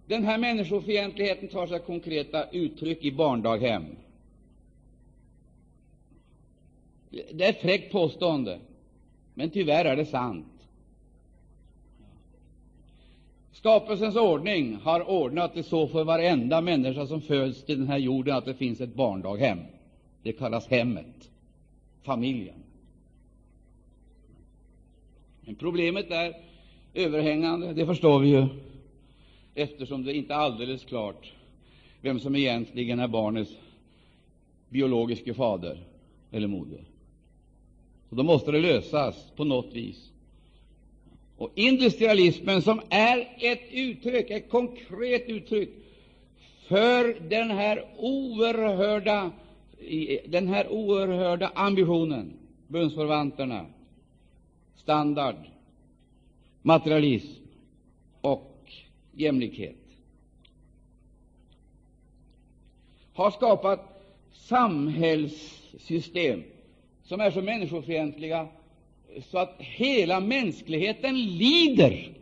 Den 0.06 0.24
här 0.24 0.38
människofientligheten 0.38 1.48
tar 1.48 1.66
sig 1.66 1.80
konkreta 1.80 2.44
uttryck 2.50 3.04
i 3.04 3.10
barndaghem. 3.12 3.84
Det 7.10 7.44
är 7.44 7.50
ett 7.50 7.60
fräckt 7.60 7.92
påstående, 7.92 8.58
men 9.34 9.50
tyvärr 9.50 9.84
är 9.84 9.96
det 9.96 10.06
sant. 10.06 10.46
Skapelsens 13.52 14.16
ordning 14.16 14.74
har 14.74 15.10
ordnat 15.10 15.54
det 15.54 15.62
så 15.62 15.88
för 15.88 16.04
varenda 16.04 16.60
människa 16.60 17.06
som 17.06 17.20
föds 17.20 17.64
till 17.64 17.78
den 17.78 17.88
här 17.88 17.98
jorden 17.98 18.36
att 18.36 18.44
det 18.44 18.54
finns 18.54 18.80
ett 18.80 18.94
barndaghem. 18.94 19.58
Det 20.22 20.32
kallas 20.32 20.66
hemmet, 20.66 21.30
familjen. 22.02 22.62
Men 25.48 25.54
problemet 25.54 26.10
är 26.10 26.36
överhängande, 26.94 27.72
det 27.72 27.86
förstår 27.86 28.18
vi 28.18 28.28
ju, 28.28 28.46
eftersom 29.54 30.04
det 30.04 30.12
inte 30.12 30.34
är 30.34 30.38
alldeles 30.38 30.84
klart 30.84 31.32
vem 32.00 32.20
som 32.20 32.36
egentligen 32.36 32.98
är 32.98 33.08
barnets 33.08 33.50
biologiske 34.68 35.34
fader 35.34 35.78
eller 36.30 36.46
moder. 36.46 36.80
Och 38.08 38.16
då 38.16 38.22
måste 38.22 38.50
det 38.50 38.60
lösas 38.60 39.32
på 39.36 39.44
något 39.44 39.74
vis. 39.74 40.10
Och 41.36 41.50
industrialismen, 41.54 42.62
som 42.62 42.80
är 42.88 43.28
ett 43.38 43.72
uttryck, 43.72 44.30
ett 44.30 44.50
konkret 44.50 45.28
uttryck 45.28 45.70
för 46.66 47.28
den 47.28 47.50
här 47.50 47.84
oerhörda, 47.96 49.30
den 50.26 50.48
här 50.48 50.68
oerhörda 50.72 51.52
ambitionen, 51.54 52.32
bundsförvanterna, 52.66 53.66
standard, 54.82 55.36
materialism 56.62 57.42
och 58.20 58.72
jämlikhet, 59.12 59.76
har 63.12 63.30
skapat 63.30 64.02
samhällssystem 64.32 66.42
som 67.04 67.20
är 67.20 67.30
så 67.30 67.42
människofientliga 67.42 68.48
så 69.30 69.38
att 69.38 69.54
hela 69.58 70.20
mänskligheten 70.20 71.36
lider 71.36 72.12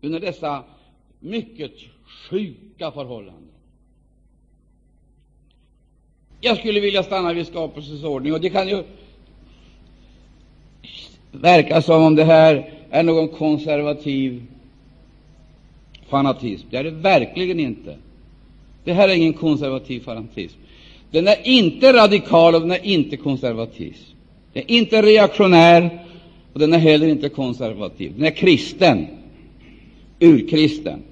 under 0.00 0.20
dessa 0.20 0.64
mycket 1.20 1.72
sjuka 2.06 2.92
förhållanden. 2.92 3.42
Jag 6.40 6.58
skulle 6.58 6.80
vilja 6.80 7.02
stanna 7.02 7.32
vid 7.32 7.46
skapelsens 7.46 8.04
ordning, 8.04 8.32
och 8.32 8.40
det 8.40 8.50
kan 8.50 8.68
ju 8.68 8.84
verkar 11.40 11.80
som 11.80 12.02
om 12.02 12.14
det 12.14 12.24
här 12.24 12.70
är 12.90 13.02
någon 13.02 13.28
konservativ 13.28 14.42
fanatism. 16.08 16.66
Det 16.70 16.76
är 16.76 16.84
det 16.84 16.90
verkligen 16.90 17.60
inte. 17.60 17.96
Det 18.84 18.92
här 18.92 19.08
är 19.08 19.14
ingen 19.14 19.32
konservativ 19.32 20.00
fanatism. 20.00 20.58
Den 21.10 21.28
är 21.28 21.36
inte 21.42 21.92
radikal 21.92 22.54
och 22.54 22.60
den 22.60 22.70
är 22.70 22.86
inte 22.86 23.16
konservativ. 23.16 23.96
Den 24.52 24.62
är 24.62 24.70
inte 24.70 25.02
reaktionär 25.02 26.02
och 26.52 26.60
den 26.60 26.72
är 26.72 26.78
heller 26.78 27.08
inte 27.08 27.28
konservativ. 27.28 28.12
Den 28.16 28.26
är 28.26 28.30
kristen, 28.30 29.06
urkristen. 30.20 31.02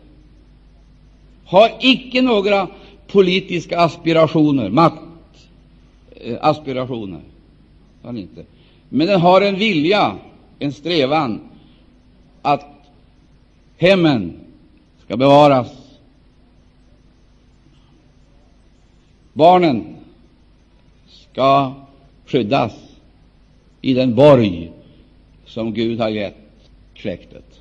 Har 1.45 1.71
icke 1.81 2.23
några 2.23 2.69
politiska 3.07 3.81
aspirationer, 3.81 4.71
maktaspirationer. 4.71 7.21
Eh, 8.05 8.11
inte. 8.11 8.45
Men 8.95 9.07
den 9.07 9.21
har 9.21 9.41
en 9.41 9.57
vilja, 9.57 10.19
en 10.59 10.73
strävan 10.73 11.41
att 12.43 12.65
hemmen 13.77 14.41
skall 15.05 15.19
bevaras. 15.19 15.99
Barnen 19.33 19.97
skall 21.07 21.73
skyddas 22.27 22.73
i 23.81 23.95
den 23.95 24.15
borg 24.15 24.73
som 25.45 25.75
Gud 25.75 26.01
har 26.01 26.09
gett 26.09 26.37
släktet. 26.97 27.61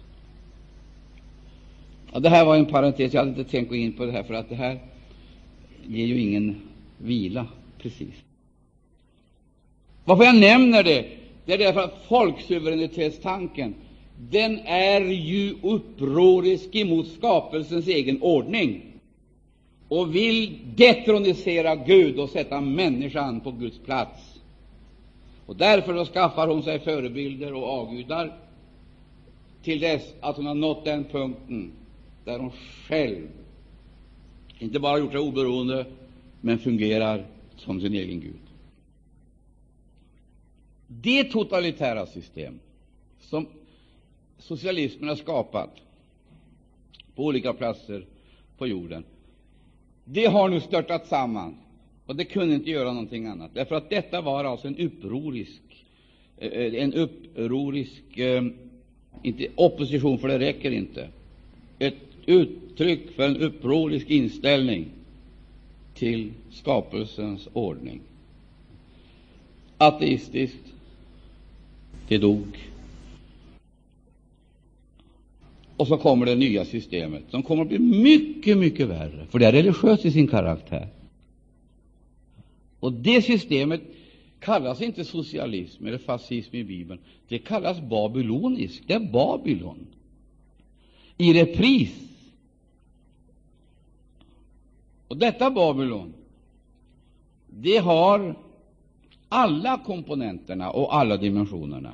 Ja, 2.11 2.19
det 2.19 2.29
här 2.29 2.45
var 2.45 2.55
en 2.55 2.65
parentes. 2.65 3.13
Jag 3.13 3.21
hade 3.21 3.39
inte 3.39 3.51
tänkt 3.51 3.69
gå 3.69 3.75
in 3.75 3.93
på 3.93 4.05
det 4.05 4.11
här, 4.11 4.23
för 4.23 4.33
att 4.33 4.49
det 4.49 4.55
här 4.55 4.79
ger 5.87 6.05
ju 6.05 6.21
ingen 6.21 6.61
vila 6.97 7.45
precis. 7.77 8.13
Varför 10.05 10.23
jag 10.23 10.35
nämner 10.35 10.83
det, 10.83 11.22
det 11.45 11.53
är 11.53 11.57
därför 11.57 11.79
att 11.79 12.05
folksuveränitetstanken 12.07 13.75
den 14.31 14.59
är 14.65 15.01
ju 15.01 15.55
upprorisk 15.61 16.75
emot 16.75 17.07
skapelsens 17.07 17.87
egen 17.87 18.21
ordning 18.21 18.81
och 19.87 20.15
vill 20.15 20.59
detronisera 20.75 21.75
Gud 21.75 22.19
och 22.19 22.29
sätta 22.29 22.61
människan 22.61 23.39
på 23.39 23.51
Guds 23.51 23.77
plats. 23.79 24.39
Och 25.45 25.55
därför 25.55 25.93
då 25.93 26.05
skaffar 26.05 26.47
hon 26.47 26.63
sig 26.63 26.79
förebilder 26.79 27.53
och 27.53 27.67
avgudar 27.67 28.33
till 29.63 29.79
dess 29.79 30.13
att 30.19 30.37
hon 30.37 30.45
har 30.45 30.55
nått 30.55 30.85
den 30.85 31.03
punkten 31.03 31.71
där 32.25 32.39
hon 32.39 32.51
själv 32.87 33.27
inte 34.59 34.79
bara 34.79 34.99
gjort 34.99 35.11
sig 35.11 35.19
oberoende, 35.19 35.85
men 36.41 36.57
fungerar 36.57 37.25
som 37.57 37.81
sin 37.81 37.93
egen 37.93 38.19
Gud. 38.19 38.42
Det 41.01 41.23
totalitära 41.23 42.05
system 42.05 42.59
som 43.19 43.47
socialismen 44.37 45.09
har 45.09 45.15
skapat 45.15 45.69
på 47.15 47.25
olika 47.25 47.53
platser 47.53 48.05
på 48.57 48.67
jorden, 48.67 49.03
det 50.05 50.25
har 50.25 50.49
nu 50.49 50.59
störtat 50.59 51.07
samman, 51.07 51.55
och 52.05 52.15
det 52.15 52.25
kunde 52.25 52.55
inte 52.55 52.69
göra 52.69 52.91
någonting 52.91 53.25
annat, 53.25 53.51
därför 53.53 53.75
att 53.75 53.89
detta 53.89 54.21
var 54.21 54.43
alltså 54.43 54.67
en 54.67 54.77
upprorisk, 54.77 55.61
eh, 56.37 56.83
en 56.83 56.93
upprorisk 56.93 58.17
eh, 58.17 58.43
inte 59.23 59.47
opposition, 59.55 60.19
för 60.19 60.27
det 60.27 60.39
räcker 60.39 60.71
inte, 60.71 61.09
ett 61.79 61.97
uttryck 62.25 63.11
för 63.15 63.23
en 63.23 63.37
upprorisk 63.37 64.09
inställning 64.09 64.85
till 65.93 66.31
skapelsens 66.51 67.47
ordning. 67.53 68.01
Ateistiskt, 69.77 70.72
det 72.13 72.17
dog. 72.17 72.69
Och 75.77 75.87
så 75.87 75.97
kommer 75.97 76.25
det 76.25 76.35
nya 76.35 76.65
systemet, 76.65 77.23
som 77.29 77.43
kommer 77.43 77.61
att 77.61 77.67
bli 77.67 77.79
mycket, 77.79 78.57
mycket 78.57 78.87
värre, 78.87 79.25
för 79.29 79.39
det 79.39 79.45
är 79.45 79.51
religiöst 79.51 80.05
i 80.05 80.11
sin 80.11 80.27
karaktär. 80.27 80.87
Och 82.79 82.93
det 82.93 83.21
systemet 83.21 83.81
kallas 84.39 84.81
inte 84.81 85.05
socialism 85.05 85.85
eller 85.85 85.97
fascism 85.97 86.55
i 86.55 86.63
Bibeln. 86.63 86.99
Det 87.27 87.39
kallas 87.39 87.81
babylonisk. 87.81 88.83
Det 88.87 88.93
är 88.93 89.11
Babylon 89.11 89.87
i 91.17 91.33
repris. 91.33 91.99
Och 95.07 95.17
detta 95.17 95.51
Babylon, 95.51 96.13
det 97.47 97.77
har 97.77 98.35
alla 99.29 99.81
komponenterna 99.85 100.71
och 100.71 100.95
alla 100.95 101.17
dimensionerna. 101.17 101.93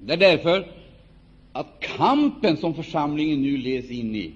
Det 0.00 0.12
är 0.12 0.16
därför 0.16 0.66
att 1.52 1.80
kampen 1.80 2.56
som 2.56 2.74
församlingen 2.74 3.42
nu 3.42 3.56
leds 3.56 3.90
in 3.90 4.16
i, 4.16 4.32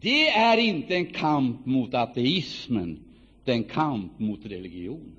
det 0.00 0.28
är 0.28 0.56
inte 0.56 0.94
en 0.94 1.06
kamp 1.06 1.66
mot 1.66 1.94
ateismen, 1.94 2.98
det 3.44 3.52
är 3.52 3.56
en 3.56 3.64
kamp 3.64 4.18
mot 4.18 4.40
religionen. 4.44 5.16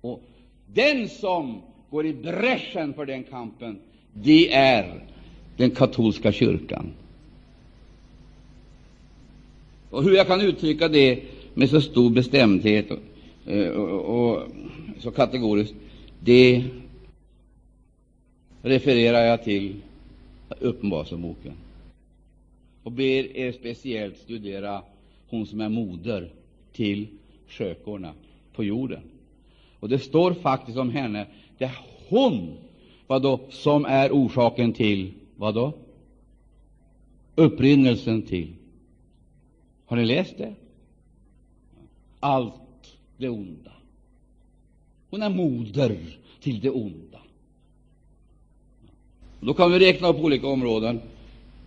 Och 0.00 0.22
den 0.66 1.08
som 1.08 1.62
går 1.90 2.06
i 2.06 2.12
bräschen 2.12 2.94
för 2.94 3.06
den 3.06 3.24
kampen, 3.24 3.78
det 4.12 4.52
är 4.52 5.04
den 5.56 5.70
katolska 5.70 6.32
kyrkan. 6.32 6.92
Och 9.90 10.04
hur 10.04 10.12
jag 10.12 10.26
kan 10.26 10.40
uttrycka 10.40 10.88
det 10.88 11.22
med 11.54 11.70
så 11.70 11.80
stor 11.80 12.10
bestämdhet 12.10 12.90
och, 12.90 13.52
eh, 13.52 13.68
och, 13.68 14.30
och 14.30 14.42
så 14.98 15.10
kategoriskt, 15.10 15.74
det 16.20 16.64
refererar 18.66 19.24
jag 19.24 19.44
till 19.44 19.74
Uppenbarelseboken 20.60 21.52
och 22.82 22.92
ber 22.92 23.36
er 23.36 23.52
speciellt 23.52 24.18
studera 24.18 24.82
hon 25.28 25.46
som 25.46 25.60
är 25.60 25.68
moder 25.68 26.30
till 26.72 27.06
skökorna 27.48 28.12
på 28.52 28.64
jorden. 28.64 29.00
Och 29.80 29.88
det 29.88 29.98
står 29.98 30.32
faktiskt 30.32 30.78
om 30.78 30.90
henne, 30.90 31.26
det 31.58 31.64
är 31.64 31.78
hon 32.08 32.56
vadå, 33.06 33.40
som 33.50 33.84
är 33.84 34.10
orsaken 34.10 34.72
till 34.72 35.12
vad 35.36 35.54
då? 35.54 35.72
Upprinnelsen 37.34 38.22
till. 38.22 38.52
Har 39.86 39.96
ni 39.96 40.04
läst 40.04 40.38
det? 40.38 40.54
Allt 42.20 42.96
det 43.16 43.28
onda. 43.28 43.72
Hon 45.10 45.22
är 45.22 45.30
moder 45.30 45.96
till 46.40 46.60
det 46.60 46.70
onda. 46.70 47.05
Då 49.40 49.54
kan 49.54 49.72
vi 49.72 49.78
räkna 49.78 50.08
upp 50.08 50.16
olika 50.16 50.46
områden. 50.46 51.00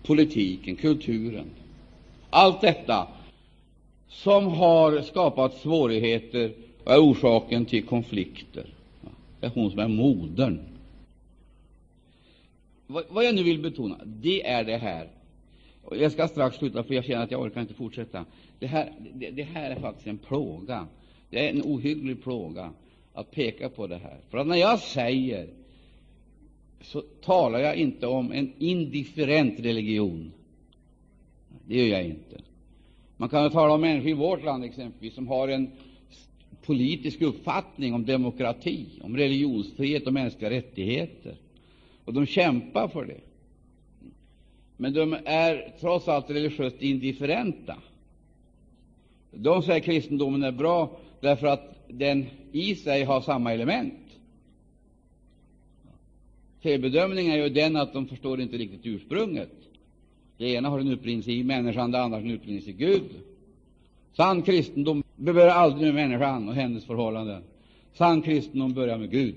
Politiken, 0.04 0.76
kulturen, 0.76 1.46
allt 2.30 2.62
detta 2.62 3.08
som 4.10 4.48
har 4.48 5.02
skapat 5.02 5.54
svårigheter 5.54 6.54
och 6.84 6.92
är 6.92 7.00
orsaken 7.00 7.66
till 7.66 7.84
konflikter. 7.84 8.66
Det 9.40 9.46
är 9.46 9.52
hon 9.52 9.72
som 9.72 9.80
är 9.80 9.88
modern. 9.88 10.60
vad, 12.88 13.26
jag 13.26 13.36
nu 13.36 13.44
vill 13.44 13.60
betona, 13.60 14.00
det 14.06 14.48
är 14.48 14.64
det 14.64 14.78
här. 14.78 15.08
Och 15.84 15.98
jag 15.98 16.12
ska 16.12 16.28
strax 16.28 16.58
sluta, 16.58 16.84
för 16.84 16.94
jag 16.94 17.06
känner 17.06 17.24
att 17.24 17.32
jag 17.32 17.42
orkar 17.42 17.62
inte 17.62 17.74
fortsätta. 17.74 18.26
Det 18.60 18.68
här, 18.68 18.92
det, 19.14 19.30
det 19.30 19.44
här 19.44 19.72
är 19.72 19.80
faktiskt 19.80 20.08
en 20.08 20.18
plåga. 20.18 20.88
Det 21.30 21.46
är 21.46 21.50
en 21.50 21.62
ohygglig 21.62 22.24
plåga 22.24 22.72
att 23.14 23.32
peka 23.32 23.70
på 23.70 23.88
det 23.88 23.98
här. 23.98 24.18
För 24.30 24.38
att 24.38 24.48
när 24.48 24.56
jag 24.56 24.80
säger 24.80 25.48
så 26.82 27.02
talar 27.02 27.60
jag 27.60 27.76
inte 27.76 28.08
om 28.08 28.32
en 28.32 28.54
indifferent 28.58 29.60
religion. 29.60 30.32
Det 31.68 31.76
gör 31.76 31.98
jag 31.98 32.06
inte. 32.06 32.42
Man 33.18 33.30
kan 33.30 33.52
tala 33.52 33.74
om 33.74 33.82
människor 33.82 34.10
i 34.10 34.14
vårt 34.14 34.44
land 34.44 34.64
exempelvis 34.64 35.14
som 35.14 35.28
har 35.28 35.48
en 35.48 35.72
politisk 36.66 37.22
uppfattning 37.22 37.94
om 37.94 38.06
demokrati, 38.06 38.86
om 39.02 39.18
religionsfrihet 39.18 40.08
och 40.08 40.14
mänskliga 40.14 40.50
rättigheter. 40.50 41.36
Och 42.06 42.14
de 42.14 42.26
kämpar 42.26 42.88
för 42.88 43.06
det. 43.06 43.20
Men 44.78 44.94
de 44.94 45.18
är 45.26 45.74
trots 45.80 46.08
allt 46.08 46.30
religiöst 46.30 46.82
indifferenta. 46.82 47.78
De 49.32 49.64
säger 49.64 49.80
att 49.80 49.86
kristendomen 49.86 50.44
är 50.44 50.52
bra 50.52 50.98
därför 51.22 51.48
att 51.48 51.76
den 51.88 52.26
i 52.52 52.76
sig 52.76 53.04
har 53.04 53.22
samma 53.22 53.54
element. 53.54 54.09
Felbedömningen 56.62 57.32
är 57.32 57.38
ju 57.38 57.50
den 57.50 57.76
att 57.76 57.94
de 57.94 58.08
förstår 58.08 58.42
inte 58.42 58.58
riktigt 58.58 58.86
ursprunget. 58.86 59.52
Det 60.38 60.50
ena 60.50 60.70
har 60.70 60.80
en 60.80 60.92
upprinnelse 60.92 61.32
i 61.32 61.44
människan, 61.44 61.92
det 61.92 62.02
andra 62.02 62.18
har 62.18 62.26
en 62.26 62.36
upprinnelse 62.36 62.70
i 62.70 62.74
Gud. 62.74 63.10
Sann 64.14 64.42
kristendom 64.42 65.04
börjar 65.16 65.48
aldrig 65.48 65.94
med 65.94 66.10
människan 66.10 66.50
och 66.50 66.56
hennes 66.56 66.86
förhållanden. 66.86 67.44
Sann 67.94 68.22
kristendom 68.22 68.74
börjar 68.74 68.98
med 68.98 69.12
Gud. 69.12 69.36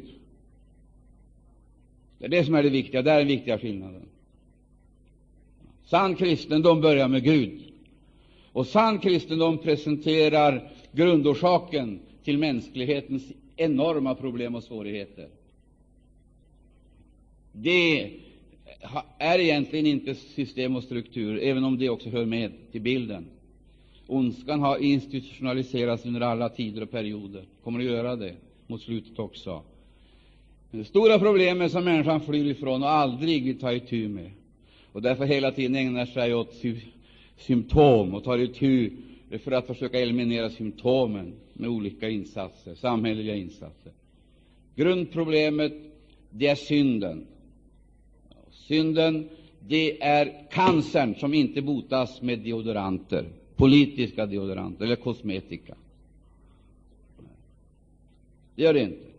Det 2.19 2.25
är 2.25 2.29
det 2.29 2.45
som 2.45 2.55
är 2.55 2.63
det 2.63 2.71
viktiga. 2.71 3.03
Det 3.03 3.11
är 3.11 3.19
den 3.19 3.29
viktiga 3.29 3.59
skillnaden. 3.59 4.03
Sann 5.85 6.15
kristendom 6.15 6.81
börjar 6.81 7.09
med 7.09 7.25
Gud. 7.25 7.61
Och 8.53 8.67
sann 8.67 8.99
kristendom 8.99 9.59
presenterar 9.59 10.71
grundorsaken 10.93 12.01
till 12.25 12.39
mänsklighetens 12.39 13.23
enorma 13.57 14.15
problem 14.15 14.55
och 14.55 14.63
svårigheter. 14.63 15.29
Det 17.53 18.11
är 19.19 19.39
egentligen 19.39 19.87
inte 19.87 20.15
system 20.15 20.77
och 20.77 20.83
struktur, 20.83 21.39
även 21.43 21.65
om 21.65 21.79
det 21.79 21.89
också 21.89 22.09
hör 22.09 22.25
med 22.25 22.53
till 22.73 22.81
bilden. 22.81 23.27
Ondskan 24.07 24.61
har 24.61 24.79
institutionaliserats 24.79 26.07
under 26.07 26.21
alla 26.21 26.49
tider 26.49 26.83
och 26.83 26.91
perioder, 26.91 27.45
kommer 27.63 27.79
att 27.79 27.85
göra 27.85 28.17
det 28.17 28.35
mot 28.67 28.81
slutet 28.83 29.19
också. 29.19 29.63
Det 30.71 30.85
stora 30.85 31.19
problemet 31.19 31.73
som 31.73 31.85
människan 31.85 32.21
flyr 32.21 32.45
ifrån 32.45 32.83
och 32.83 32.91
aldrig 32.91 33.45
vill 33.45 33.59
ta 33.59 33.73
itu 33.73 34.09
med, 34.09 34.31
och 34.93 35.03
därför 35.03 35.25
hela 35.25 35.51
tiden 35.53 35.75
ägnar 35.75 36.07
sig 36.07 36.35
åt 36.35 36.55
sy 36.55 36.77
symptom 37.37 38.15
och 38.15 38.25
tar 38.25 38.39
itu 38.39 38.91
för 39.45 39.53
att 39.53 39.67
försöka 39.67 40.01
eliminera 40.01 40.51
symptomen 40.51 41.33
med 41.53 41.71
olika 41.71 42.09
insatser, 42.09 42.75
samhälleliga 42.75 43.37
insatser. 43.37 43.93
Grundproblemet, 44.75 45.73
det 46.31 46.47
är 46.47 46.55
synden. 46.55 47.27
Synden, 48.69 49.29
det 49.69 50.03
är 50.03 50.49
cancern 50.51 51.15
som 51.15 51.35
inte 51.35 51.63
botas 51.63 52.23
med 52.23 52.39
deodoranter, 52.39 53.25
politiska 53.57 54.27
deodoranter 54.27 54.85
eller 54.85 54.97
kosmetika. 54.97 55.75
Det 58.57 58.63
gör 58.63 58.75
det 58.75 58.81
inte. 58.81 59.13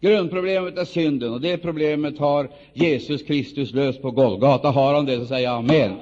Grundproblemet 0.00 0.78
är 0.78 0.84
synden, 0.84 1.32
och 1.32 1.40
det 1.40 1.56
problemet 1.56 2.18
har 2.18 2.50
Jesus 2.72 3.22
Kristus 3.22 3.72
löst 3.72 4.02
på 4.02 4.10
Golgata. 4.10 4.70
Har 4.70 4.94
han 4.94 5.06
det, 5.06 5.16
så 5.16 5.26
säger 5.26 5.48
jag 5.48 5.58
amen. 5.58 5.92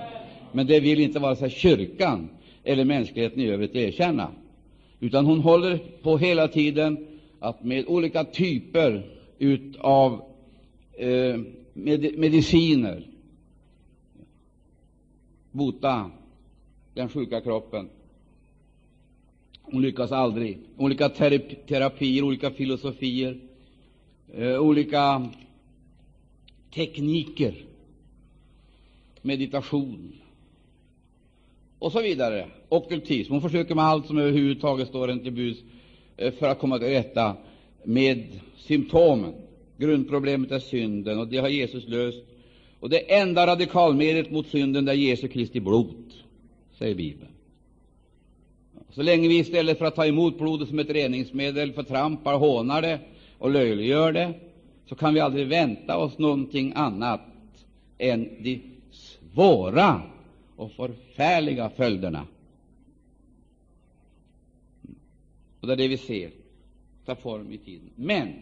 Men 0.52 0.66
det 0.66 0.80
vill 0.80 1.00
inte 1.00 1.18
vare 1.18 1.36
sig 1.36 1.50
kyrkan 1.50 2.28
eller 2.64 2.84
mänskligheten 2.84 3.40
i 3.40 3.46
övrigt 3.46 3.76
erkänna, 3.76 4.28
utan 5.00 5.26
hon 5.26 5.40
håller 5.40 5.78
på 6.02 6.18
hela 6.18 6.48
tiden 6.48 7.06
att 7.40 7.64
med 7.64 7.84
olika 7.86 8.24
typer 8.24 9.02
av 9.78 10.22
eh, 10.98 11.40
med, 11.76 12.18
mediciner 12.18 13.06
bota 15.52 16.10
den 16.94 17.08
sjuka 17.08 17.40
kroppen. 17.40 17.88
Hon 19.62 19.82
lyckas 19.82 20.12
aldrig. 20.12 20.58
Olika 20.76 21.08
terapier, 21.08 22.22
olika 22.22 22.50
filosofier, 22.50 23.38
eh, 24.34 24.60
olika 24.60 25.28
tekniker, 26.74 27.54
meditation 29.22 30.12
och 31.78 31.92
så 31.92 32.02
vidare. 32.02 32.48
Okkultism. 32.68 33.32
Hon 33.32 33.42
försöker 33.42 33.74
med 33.74 33.84
allt 33.84 34.06
som 34.06 34.18
överhuvudtaget 34.18 34.88
står 34.88 35.08
henne 35.08 35.22
till 35.22 35.32
buds 35.32 35.60
eh, 36.16 36.32
för 36.32 36.48
att 36.48 36.58
komma 36.58 36.78
till 36.78 36.88
rätta 36.88 37.36
med 37.84 38.40
symptomen. 38.56 39.45
Grundproblemet 39.78 40.50
är 40.50 40.58
synden, 40.58 41.18
och 41.18 41.28
det 41.28 41.38
har 41.38 41.48
Jesus 41.48 41.88
löst. 41.88 42.24
Och 42.80 42.90
det 42.90 43.14
enda 43.14 43.46
radikalmedlet 43.46 44.30
mot 44.30 44.46
synden 44.46 44.88
är 44.88 44.92
Jesu 44.92 45.28
Kristi 45.28 45.60
blod, 45.60 46.12
säger 46.78 46.94
Bibeln. 46.94 47.30
Så 48.90 49.02
länge 49.02 49.28
vi 49.28 49.38
istället 49.38 49.78
för 49.78 49.84
att 49.84 49.96
ta 49.96 50.06
emot 50.06 50.38
blodet 50.38 50.68
som 50.68 50.78
ett 50.78 50.90
reningsmedel 50.90 51.72
förtrampar, 51.72 52.38
hånar 52.38 52.82
det 52.82 53.00
och 53.38 53.50
löjliggör 53.50 54.12
det, 54.12 54.34
så 54.86 54.94
kan 54.94 55.14
vi 55.14 55.20
aldrig 55.20 55.46
vänta 55.46 55.96
oss 55.96 56.18
någonting 56.18 56.72
annat 56.76 57.20
än 57.98 58.28
de 58.42 58.60
svåra 58.90 60.02
och 60.56 60.72
förfärliga 60.72 61.70
följderna. 61.70 62.26
Och 65.60 65.66
det 65.66 65.72
är 65.72 65.76
det 65.76 65.88
vi 65.88 65.96
ser 65.96 66.30
ta 67.06 67.14
form 67.14 67.52
i 67.52 67.58
tiden. 67.58 67.90
Men 67.94 68.34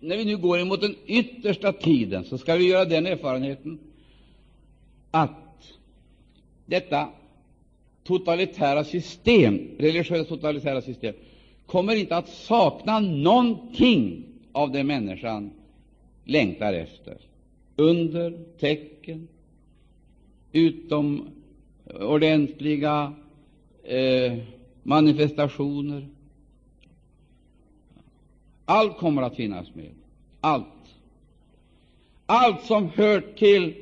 när 0.00 0.16
vi 0.16 0.24
nu 0.24 0.36
går 0.36 0.60
emot 0.60 0.80
den 0.80 0.94
yttersta 1.06 1.72
tiden, 1.72 2.24
så 2.24 2.38
skall 2.38 2.58
vi 2.58 2.68
göra 2.68 2.84
den 2.84 3.06
erfarenheten 3.06 3.78
att 5.10 5.72
detta 6.66 7.08
totalitära 8.04 8.84
system, 8.84 9.68
religiösa 9.78 10.24
totalitära 10.24 10.82
system, 10.82 11.14
kommer 11.66 11.96
inte 11.96 12.16
att 12.16 12.28
sakna 12.28 13.00
någonting 13.00 14.24
av 14.52 14.72
det 14.72 14.84
människan 14.84 15.50
längtar 16.24 16.72
efter. 16.72 17.16
Under, 17.76 18.44
tecken, 18.58 19.28
utomordentliga 20.52 23.12
eh, 23.84 24.38
manifestationer, 24.82 26.08
allt 28.66 28.98
kommer 28.98 29.22
att 29.22 29.36
finnas 29.36 29.74
med. 29.74 29.90
Allt. 30.40 30.66
Allt 32.26 32.64
som 32.64 32.88
hör 32.88 33.20
till 33.20 33.74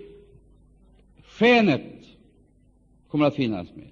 skenet 1.24 1.82
kommer 3.08 3.26
att 3.26 3.34
finnas 3.34 3.68
med. 3.74 3.88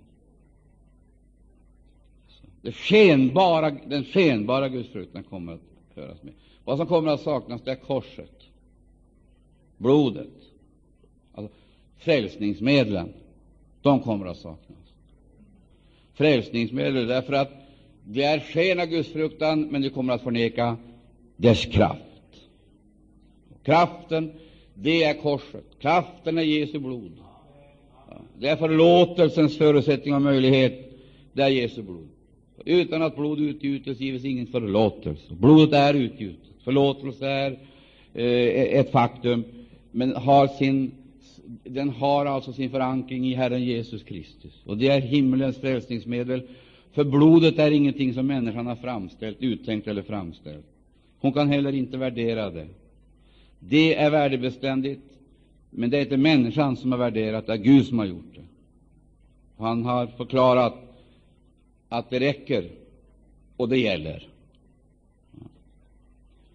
Det 2.62 2.72
skenbara, 2.72 3.70
den 3.70 4.04
skenbara 4.04 4.68
gudsfruktan 4.68 5.22
kommer 5.22 5.52
att 5.52 5.60
föras 5.94 6.22
med. 6.22 6.34
Vad 6.64 6.78
som 6.78 6.86
kommer 6.86 7.10
att 7.10 7.20
saknas 7.20 7.62
det 7.62 7.70
är 7.70 7.74
korset, 7.76 8.42
blodet, 9.76 10.30
alltså 11.34 11.54
frälsningsmedlen. 11.96 13.12
De 13.82 14.00
kommer 14.00 14.26
att 14.26 14.38
saknas. 14.38 14.78
Frälsningsmedel 16.14 17.06
därför 17.06 17.32
att 17.32 17.61
det 18.04 18.22
är 18.22 18.40
sken 18.40 18.80
av 18.80 18.86
gudsfruktan, 18.86 19.62
men 19.62 19.82
du 19.82 19.90
kommer 19.90 20.14
att 20.14 20.22
förneka 20.22 20.76
dess 21.36 21.66
kraft. 21.66 22.02
Kraften, 23.62 24.32
det 24.74 25.02
är 25.02 25.14
korset. 25.14 25.64
Kraften 25.80 26.38
är 26.38 26.42
Jesu 26.42 26.78
blod. 26.78 27.12
Det 28.38 28.48
är 28.48 28.56
förlåtelsens 28.56 29.58
förutsättning 29.58 30.14
och 30.14 30.22
möjlighet. 30.22 30.92
Det 31.32 31.42
är 31.42 31.48
Jesu 31.48 31.82
blod. 31.82 32.08
Utan 32.64 33.02
att 33.02 33.16
blod 33.16 33.40
utgjutes 33.40 34.00
gives 34.00 34.24
ingen 34.24 34.46
förlåtelse. 34.46 35.34
Blodet 35.34 35.74
är 35.74 35.94
utgjutet. 35.94 36.52
Förlåtelse 36.64 37.26
är 37.26 37.58
eh, 38.14 38.80
ett 38.80 38.90
faktum, 38.90 39.44
men 39.90 40.16
har 40.16 40.46
sin, 40.46 40.92
den 41.64 41.88
har 41.88 42.26
alltså 42.26 42.52
sin 42.52 42.70
förankring 42.70 43.26
i 43.26 43.34
Herren 43.34 43.64
Jesus 43.64 44.02
Kristus. 44.02 44.62
Och 44.66 44.76
det 44.76 44.88
är 44.88 45.00
himmelens 45.00 45.58
frälsningsmedel 45.58 46.42
för 46.92 47.04
blodet 47.04 47.58
är 47.58 47.70
ingenting 47.70 48.14
som 48.14 48.26
människan 48.26 48.66
har 48.66 48.76
framställt, 48.76 49.36
uttänkt 49.40 49.88
eller 49.88 50.02
framställt. 50.02 50.66
Hon 51.18 51.32
kan 51.32 51.48
heller 51.48 51.72
inte 51.72 51.96
värdera 51.96 52.50
det. 52.50 52.68
Det 53.58 53.94
är 53.94 54.10
värdebeständigt, 54.10 55.02
men 55.70 55.90
det 55.90 55.98
är 55.98 56.02
inte 56.02 56.16
människan 56.16 56.76
som 56.76 56.92
har 56.92 56.98
värderat 56.98 57.46
det, 57.46 57.52
är 57.52 57.56
Gud 57.56 57.86
som 57.86 57.98
har 57.98 58.06
gjort 58.06 58.34
det. 58.34 58.44
Han 59.56 59.84
har 59.84 60.06
förklarat 60.06 60.74
att 61.88 62.10
det 62.10 62.20
räcker, 62.20 62.70
och 63.56 63.68
det 63.68 63.78
gäller. 63.78 64.28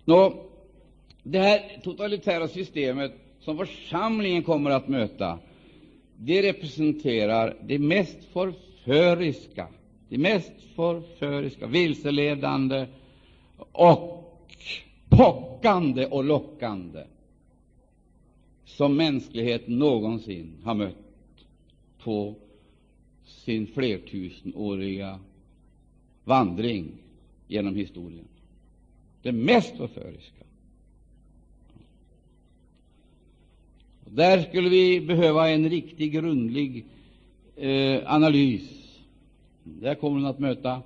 Nå, 0.06 0.34
det 1.24 1.40
här 1.40 1.82
totalitära 1.84 2.48
systemet 2.48 3.12
som 3.40 3.58
församlingen 3.58 4.44
kommer 4.44 4.70
att 4.70 4.88
möta, 4.88 5.40
det 6.18 6.42
representerar 6.42 7.56
det 7.62 7.80
mest 7.80 8.18
förföriska, 8.34 9.68
de 10.10 10.18
mest 10.18 10.52
förföriska, 10.76 11.68
vilseledande 11.68 12.88
och 13.72 14.18
pockande 15.10 16.06
och 16.06 16.24
lockande 16.24 17.04
som 18.66 18.98
mänskligheten 18.98 19.80
någonsin 19.80 20.54
har 20.64 20.76
mött 20.76 20.96
på 22.04 22.36
sin 23.26 23.68
flertusenåriga 23.68 25.20
vandring 26.24 26.92
genom 27.48 27.76
historien. 27.76 28.28
Det 29.22 29.32
mest 29.32 29.78
förföriska. 29.78 30.44
Där 34.06 34.42
skulle 34.42 34.70
vi 34.70 35.02
behöva 35.02 35.50
en 35.50 35.70
riktig, 35.70 36.14
grundlig 36.14 36.86
eh, 37.56 38.14
analys. 38.14 38.77
Där 39.82 39.96
kommer 39.96 40.20
hon 40.20 40.30
att 40.30 40.40
möta 40.40 40.82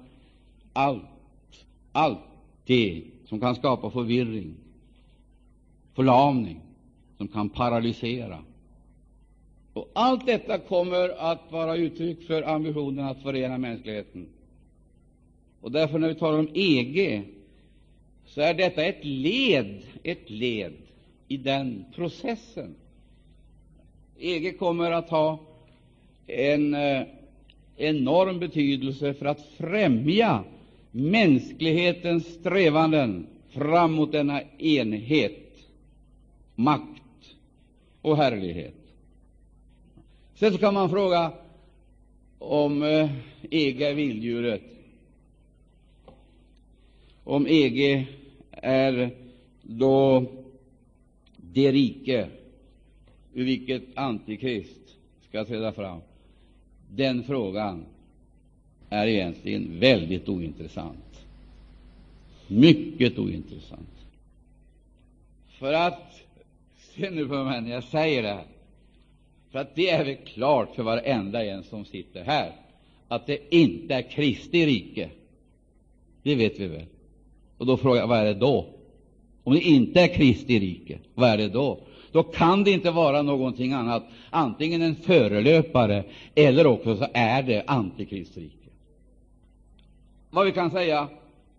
allt, 0.73 1.03
allt 1.91 2.19
det 2.65 3.03
som 3.25 3.39
kan 3.39 3.55
skapa 3.55 3.91
förvirring, 3.91 4.55
förlamning, 5.93 6.59
som 7.17 7.27
kan 7.27 7.49
paralysera. 7.49 8.39
Och 9.73 9.89
allt 9.93 10.25
detta 10.25 10.57
kommer 10.57 11.09
att 11.09 11.51
vara 11.51 11.75
uttryck 11.75 12.27
för 12.27 12.43
ambitionen 12.43 13.05
att 13.05 13.21
förena 13.21 13.57
mänskligheten. 13.57 14.27
Och 15.61 15.71
därför, 15.71 15.99
när 15.99 16.07
vi 16.07 16.15
talar 16.15 16.39
om 16.39 16.49
EG, 16.53 17.23
så 18.25 18.41
är 18.41 18.53
detta 18.53 18.83
ett 18.83 19.05
led, 19.05 19.81
ett 20.03 20.29
led 20.29 20.73
i 21.27 21.37
den 21.37 21.85
processen. 21.95 22.75
EG 24.19 24.59
kommer 24.59 24.91
att 24.91 25.09
ha 25.09 25.39
en 26.27 26.73
eh, 26.73 27.03
enorm 27.77 28.39
betydelse 28.39 29.13
för 29.13 29.25
att 29.25 29.41
främja 29.57 30.43
mänsklighetens 30.91 32.25
strävanden 32.25 33.27
fram 33.49 33.93
mot 33.93 34.11
denna 34.11 34.41
enhet, 34.57 35.57
makt 36.55 37.35
och 38.01 38.17
härlighet. 38.17 38.73
Sen 40.35 40.51
så 40.53 40.57
kan 40.57 40.73
man 40.73 40.89
fråga 40.89 41.31
om 42.39 42.83
eh, 42.83 43.09
EG 43.49 43.81
är 43.81 43.93
vilddjuret, 43.93 44.61
om 47.23 47.47
EG 47.47 48.07
är 48.51 49.09
då 49.61 50.25
det 51.37 51.71
rike 51.71 52.27
ur 53.33 53.45
vilket 53.45 53.83
Antikrist 53.95 54.97
skall 55.29 55.45
träda 55.45 55.71
fram. 55.71 56.01
Den 56.95 57.23
frågan 57.23 57.85
är 58.89 59.07
egentligen 59.07 59.79
väldigt 59.79 60.29
ointressant. 60.29 61.25
Mycket 62.47 63.19
ointressant. 63.19 64.05
För 65.49 65.73
att, 65.73 66.21
se 66.95 67.09
nu 67.09 67.27
på 67.27 67.43
mig 67.43 67.61
när 67.61 67.71
jag 67.71 67.83
säger 67.83 68.23
det 68.23 68.29
här, 68.29 68.45
för 69.51 69.59
att 69.59 69.75
det 69.75 69.89
är 69.89 70.05
väl 70.05 70.15
klart 70.15 70.75
för 70.75 70.83
varenda 70.83 71.45
en 71.45 71.63
som 71.63 71.85
sitter 71.85 72.23
här 72.23 72.51
att 73.07 73.27
det 73.27 73.55
inte 73.55 73.95
är 73.95 74.01
Kristi 74.01 74.65
rike. 74.65 75.09
Det 76.23 76.35
vet 76.35 76.59
vi 76.59 76.67
väl. 76.67 76.85
Och 77.57 77.65
då 77.65 77.77
frågar 77.77 77.99
jag, 78.01 78.07
vad 78.07 78.19
är 78.19 78.25
det 78.25 78.33
då? 78.33 78.65
Om 79.43 79.53
det 79.53 79.61
inte 79.61 80.01
är 80.01 80.07
Kristi 80.07 80.59
rike, 80.59 80.99
vad 81.15 81.29
är 81.29 81.37
det 81.37 81.47
då? 81.47 81.79
Då 82.11 82.23
kan 82.23 82.63
det 82.63 82.71
inte 82.71 82.91
vara 82.91 83.21
någonting 83.21 83.73
annat, 83.73 84.03
antingen 84.29 84.81
en 84.81 84.95
förelöpare 84.95 86.03
eller 86.35 86.67
också 86.67 86.95
så 86.95 87.07
är 87.13 87.41
det 87.41 87.63
Antikristrike. 87.67 88.55
Vad 90.29 90.45
vi 90.45 90.51
kan 90.51 90.71
säga, 90.71 91.07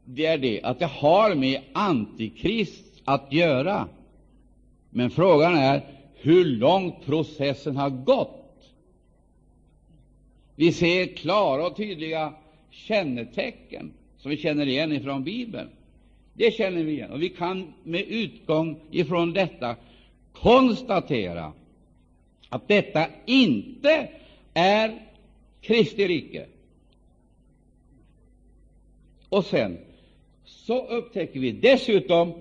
det 0.05 0.27
är 0.27 0.39
det 0.39 0.63
att 0.63 0.79
det 0.79 0.87
har 0.87 1.35
med 1.35 1.61
Antikrist 1.73 3.03
att 3.05 3.33
göra. 3.33 3.89
Men 4.91 5.11
frågan 5.11 5.55
är 5.55 5.83
hur 6.15 6.45
långt 6.45 7.05
processen 7.07 7.77
har 7.77 7.91
gått. 7.91 8.39
Vi 10.57 10.73
ser 10.73 11.07
klara 11.07 11.67
och 11.67 11.77
tydliga 11.77 12.33
kännetecken 12.71 13.93
som 14.19 14.31
vi 14.31 14.37
känner 14.37 14.67
igen 14.67 14.93
ifrån 14.93 15.25
Bibeln. 15.25 15.69
Det 16.35 16.55
känner 16.55 16.83
vi 16.83 16.93
igen, 16.93 17.11
och 17.11 17.23
vi 17.23 17.29
kan 17.29 17.73
med 17.83 18.05
utgång 18.09 18.77
ifrån 18.91 19.33
detta 19.33 19.77
konstatera 20.33 21.53
att 22.49 22.69
detta 22.69 23.07
inte 23.27 24.09
är 24.55 25.03
Kristi 25.61 26.09
rike. 26.09 26.47
Och 29.29 29.45
sen 29.45 29.79
så 30.45 30.87
upptäcker 30.87 31.41
vi 31.41 31.53
dessutom 31.53 32.33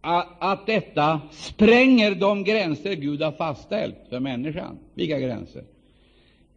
att, 0.00 0.28
att 0.38 0.66
detta 0.66 1.20
spränger 1.30 2.14
de 2.14 2.44
gränser 2.44 2.94
Gud 2.94 3.22
har 3.22 3.32
fastställt 3.32 3.96
för 4.08 4.20
människan. 4.20 4.78
Vilka 4.94 5.18
gränser? 5.18 5.64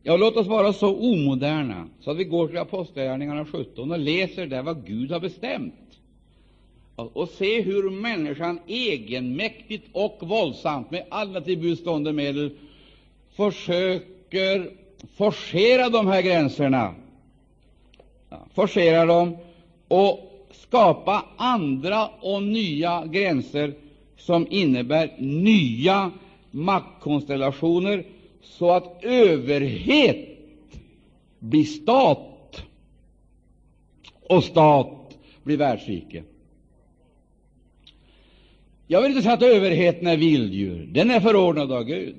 Ja, 0.03 0.17
låt 0.17 0.37
oss 0.37 0.47
vara 0.47 0.73
så 0.73 0.97
omoderna 0.97 1.87
så 1.99 2.11
att 2.11 2.17
vi 2.17 2.23
går 2.23 2.47
till 2.47 2.57
Apostlagärningarna 2.57 3.45
17 3.45 3.91
och 3.91 3.99
läser 3.99 4.45
där 4.45 4.63
vad 4.63 4.85
Gud 4.85 5.11
har 5.11 5.19
bestämt 5.19 5.73
och 6.95 7.29
se 7.29 7.61
hur 7.61 7.89
människan 7.89 8.59
egenmäktigt 8.67 9.89
och 9.91 10.17
våldsamt 10.21 10.91
med 10.91 11.05
alla 11.09 11.41
till 11.41 11.57
buds 11.57 11.81
stående 11.81 12.13
medel 12.13 12.51
försöker 13.35 14.71
forcera 15.15 15.89
de 15.89 16.07
här 16.07 16.21
gränserna, 16.21 16.95
forcera 18.53 19.05
dem 19.05 19.37
och 19.87 20.47
skapa 20.51 21.25
andra 21.37 22.07
och 22.07 22.43
nya 22.43 23.05
gränser 23.05 23.73
som 24.17 24.47
innebär 24.49 25.15
nya 25.17 26.11
maktkonstellationer, 26.51 28.05
så 28.41 28.71
att 28.71 29.03
överhet 29.03 30.29
blir 31.39 31.63
stat 31.63 32.63
och 34.21 34.43
stat 34.43 35.17
blir 35.43 35.57
världsrike. 35.57 36.23
Jag 38.93 39.01
vill 39.01 39.11
inte 39.11 39.21
säga 39.21 39.33
att 39.33 39.41
överheten 39.41 40.07
är 40.07 40.17
vilddjur. 40.17 40.85
Den 40.91 41.11
är 41.11 41.19
förordnad 41.19 41.71
av 41.71 41.83
Gud. 41.83 42.15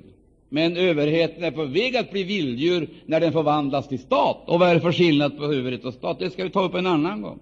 Men 0.48 0.76
överheten 0.76 1.44
är 1.44 1.50
på 1.50 1.64
väg 1.64 1.96
att 1.96 2.10
bli 2.10 2.24
vilddjur 2.24 2.88
när 3.06 3.20
den 3.20 3.32
förvandlas 3.32 3.88
till 3.88 3.98
stat. 3.98 4.42
Och 4.46 4.58
vad 4.58 4.68
är 4.68 4.74
det 4.74 4.80
för 4.80 4.92
skillnad 4.92 5.36
på 5.36 5.44
överhet 5.44 5.84
och 5.84 5.94
stat? 5.94 6.18
Det 6.18 6.30
ska 6.30 6.44
vi 6.44 6.50
ta 6.50 6.64
upp 6.64 6.74
en 6.74 6.86
annan 6.86 7.22
gång. 7.22 7.38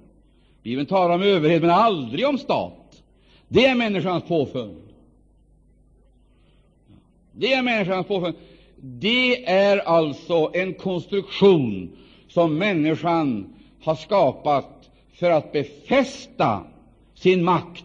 Bibeln 0.62 0.86
talar 0.86 1.14
om 1.14 1.22
överhet, 1.22 1.60
men 1.62 1.70
aldrig 1.70 2.26
om 2.26 2.38
stat. 2.38 3.02
Det 3.48 3.66
är 3.66 3.74
människans 3.74 4.24
påfund. 4.24 4.82
Det 7.32 7.52
är 7.52 7.62
människans 7.62 8.06
påfund. 8.06 8.34
Det 8.76 9.50
är 9.50 9.78
alltså 9.78 10.50
en 10.52 10.74
konstruktion 10.74 11.90
som 12.28 12.58
människan 12.58 13.54
har 13.82 13.94
skapat 13.94 14.90
för 15.12 15.30
att 15.30 15.52
befästa 15.52 16.64
sin 17.14 17.44
makt 17.44 17.84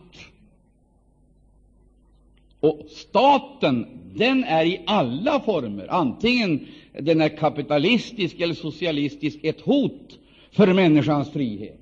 och 2.67 2.85
staten, 2.89 3.85
den 4.13 4.43
är 4.43 4.65
i 4.65 4.81
alla 4.85 5.39
former, 5.39 5.87
antingen 5.89 6.67
den 6.99 7.21
är 7.21 7.37
kapitalistisk 7.37 8.39
eller 8.39 8.53
socialistisk, 8.53 9.39
ett 9.43 9.61
hot 9.61 10.19
för 10.51 10.73
människans 10.73 11.31
frihet. 11.31 11.79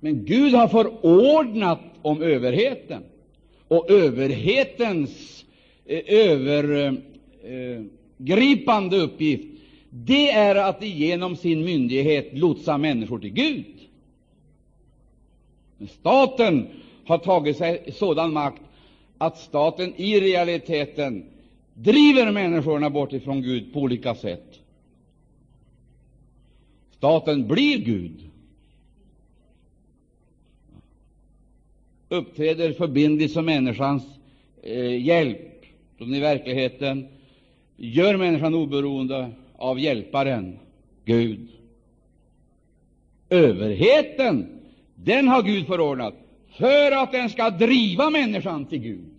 Men 0.00 0.24
Gud 0.24 0.54
har 0.54 0.68
förordnat 0.68 1.80
om 2.02 2.22
överheten, 2.22 3.02
och 3.68 3.90
överhetens 3.90 5.44
eh, 5.86 6.00
övergripande 6.06 8.96
eh, 8.96 9.02
uppgift 9.02 9.60
det 9.90 10.30
är 10.30 10.54
att 10.54 10.84
genom 10.84 11.36
sin 11.36 11.64
myndighet 11.64 12.28
lotsa 12.32 12.78
människor 12.78 13.18
till 13.18 13.32
Gud. 13.32 13.64
Men 15.78 15.88
staten 15.88 16.66
har 17.04 17.18
tagit 17.18 17.56
sig 17.56 17.92
sådan 17.92 18.32
makt 18.32 18.62
att 19.20 19.38
staten 19.38 19.94
i 19.96 20.20
realiteten 20.20 21.24
driver 21.74 22.32
människorna 22.32 22.90
bort 22.90 23.12
ifrån 23.12 23.42
Gud 23.42 23.72
på 23.72 23.80
olika 23.80 24.14
sätt. 24.14 24.60
Staten 26.90 27.48
blir 27.48 27.78
Gud, 27.78 28.30
uppträder 32.08 32.72
förbindligt 32.72 33.32
som 33.32 33.44
människans 33.44 34.02
eh, 34.62 35.04
hjälp, 35.06 35.64
som 35.98 36.14
i 36.14 36.20
verkligheten 36.20 37.08
gör 37.76 38.16
människan 38.16 38.54
oberoende 38.54 39.30
av 39.56 39.80
hjälparen, 39.80 40.58
Gud. 41.04 41.48
Överheten, 43.28 44.60
den 44.94 45.28
har 45.28 45.42
Gud 45.42 45.66
förordnat 45.66 46.14
för 46.56 46.92
att 46.92 47.12
den 47.12 47.30
ska 47.30 47.50
driva 47.50 48.10
människan 48.10 48.66
till 48.66 48.78
Gud. 48.78 49.09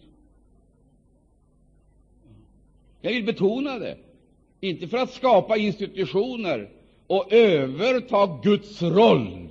Jag 3.02 3.12
vill 3.12 3.24
betona 3.24 3.80
det. 3.80 3.98
Inte 4.62 4.88
för 4.88 4.98
att 4.98 5.14
skapa 5.14 5.58
institutioner 5.58 6.70
och 7.08 7.34
överta 7.34 8.40
Guds 8.44 8.82
roll. 8.82 9.48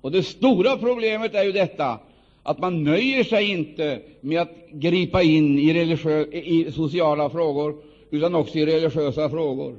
Och 0.00 0.12
Det 0.12 0.22
stora 0.22 0.76
problemet 0.76 1.34
är 1.34 1.44
ju 1.44 1.52
detta 1.52 1.98
att 2.42 2.58
man 2.58 2.84
nöjer 2.84 3.24
sig 3.24 3.50
inte 3.50 4.02
med 4.20 4.40
att 4.40 4.54
gripa 4.70 5.22
in 5.22 5.58
i, 5.58 5.70
i 6.32 6.72
sociala 6.72 7.30
frågor, 7.30 7.76
utan 8.10 8.34
också 8.34 8.58
i 8.58 8.66
religiösa 8.66 9.30
frågor. 9.30 9.76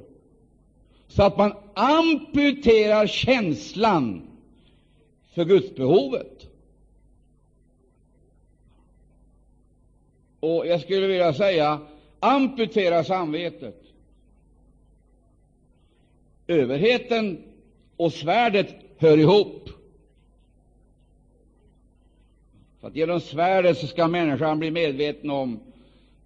Så 1.08 1.22
att 1.22 1.38
man 1.38 1.52
amputerar 1.74 3.06
känslan 3.06 4.22
för 5.34 5.44
gudsbehovet. 5.44 6.46
Och 10.46 10.66
jag 10.66 10.80
skulle 10.80 11.06
vilja 11.06 11.32
säga 11.32 11.80
amputera 12.20 13.04
samvetet. 13.04 13.82
Överheten 16.46 17.42
och 17.96 18.12
svärdet 18.12 18.74
hör 18.98 19.18
ihop. 19.18 19.68
För 22.80 22.88
att 22.88 22.96
genom 22.96 23.20
svärdet 23.20 23.78
så 23.78 23.86
ska 23.86 24.08
människan 24.08 24.58
bli 24.58 24.70
medveten 24.70 25.30
om 25.30 25.60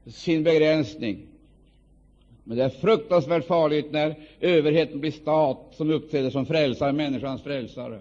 sin 0.07 0.43
begränsning. 0.43 1.27
Men 2.45 2.57
det 2.57 2.65
är 2.65 2.69
fruktansvärt 2.69 3.47
farligt 3.47 3.93
när 3.93 4.15
överheten 4.41 5.01
blir 5.01 5.11
stat 5.11 5.73
som 5.77 5.91
uppträder 5.91 6.31
som 6.31 6.47
frälsare, 6.47 6.93
människans 6.93 7.43
frälsare. 7.43 8.01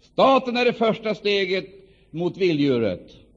Staten 0.00 0.56
är 0.56 0.64
det 0.64 0.72
första 0.72 1.14
steget 1.14 1.66
mot 2.10 2.36
vilddjuret. 2.36 3.27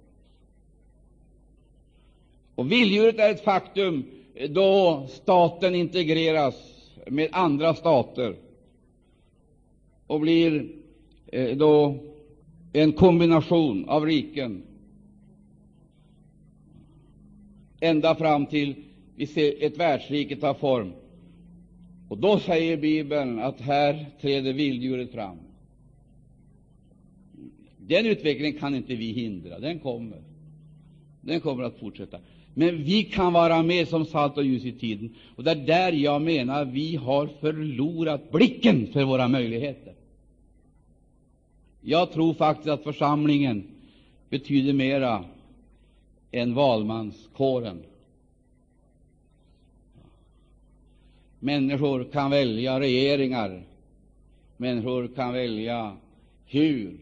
Och 2.62 2.72
vilddjuret 2.72 3.20
är 3.20 3.32
ett 3.32 3.44
faktum 3.44 4.06
då 4.50 5.04
staten 5.10 5.76
integreras 5.76 6.56
med 7.08 7.30
andra 7.32 7.74
stater 7.74 8.36
och 10.08 10.20
blir 10.20 10.70
eh, 11.28 11.58
då 11.58 11.98
en 12.74 12.92
kombination 12.92 13.90
av 13.90 14.06
riken 14.06 14.64
ända 17.80 18.16
fram 18.16 18.46
till 18.46 18.76
vi 19.16 19.28
ser 19.28 19.64
ett 19.64 19.78
världsrike 19.78 20.36
ta 20.36 20.54
form. 20.54 20.94
Och 22.10 22.18
då 22.18 22.40
säger 22.40 22.78
Bibeln 22.78 23.40
att 23.40 23.62
här 23.62 24.06
träder 24.22 24.54
vilddjuret 24.54 25.12
fram. 25.12 25.38
Den 27.78 28.06
utvecklingen 28.06 28.60
kan 28.60 28.76
inte 28.76 28.96
vi 28.96 29.12
hindra. 29.12 29.60
Den 29.60 29.80
kommer. 29.80 30.22
Den 31.22 31.42
kommer 31.42 31.64
att 31.64 31.80
fortsätta. 31.80 32.20
Men 32.54 32.84
vi 32.84 33.04
kan 33.04 33.34
vara 33.34 33.64
med 33.64 33.88
som 33.88 34.06
salt 34.06 34.38
och 34.38 34.44
ljus 34.44 34.66
i 34.66 34.72
tiden. 34.72 35.16
Och 35.36 35.44
det 35.44 35.52
är 35.52 35.56
där 35.56 35.92
jag 35.92 36.22
menar 36.22 36.66
vi 36.66 36.96
har 36.96 37.28
förlorat 37.28 38.32
blicken 38.32 38.88
för 38.94 39.04
våra 39.04 39.28
möjligheter. 39.28 39.94
Jag 41.82 42.12
tror 42.12 42.34
faktiskt 42.34 42.70
att 42.70 42.84
församlingen 42.84 43.64
betyder 44.30 44.74
mera 44.74 45.26
än 46.32 46.54
valmanskåren. 46.54 47.84
Människor 51.40 52.04
kan 52.04 52.32
välja 52.32 52.80
regeringar. 52.80 53.64
Människor 54.58 55.08
kan 55.08 55.34
välja 55.34 55.98
hur 56.46 56.98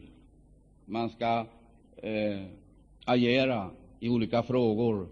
man 0.85 1.09
skall 1.09 1.45
eh, 1.97 2.41
agera 3.05 3.69
i 3.99 4.09
olika 4.09 4.43
frågor, 4.43 5.07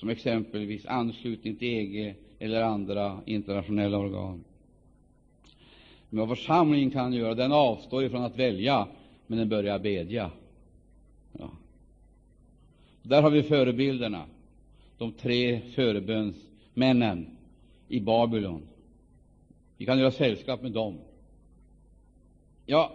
som 0.00 0.08
exempelvis 0.08 0.86
anslutning 0.86 1.56
till 1.56 1.68
EG 1.68 2.14
eller 2.38 2.62
andra 2.62 3.20
internationella 3.24 3.98
organ. 3.98 4.44
Men 6.08 6.28
vad 6.28 6.38
församlingen 6.38 6.90
kan 6.90 7.12
göra, 7.12 7.34
den 7.34 7.52
avstår 7.52 8.04
ifrån 8.04 8.24
att 8.24 8.36
välja, 8.36 8.86
men 9.26 9.38
den 9.38 9.48
börjar 9.48 9.78
bedja. 9.78 10.30
Ja. 11.32 11.50
Där 13.02 13.22
har 13.22 13.30
vi 13.30 13.42
förebilderna, 13.42 14.24
de 14.98 15.12
tre 15.12 15.60
förebönsmännen 15.60 17.26
i 17.88 18.00
Babylon. 18.00 18.62
Vi 19.76 19.86
kan 19.86 19.98
göra 19.98 20.10
sällskap 20.10 20.62
med 20.62 20.72
dem. 20.72 20.98
Ja, 22.66 22.92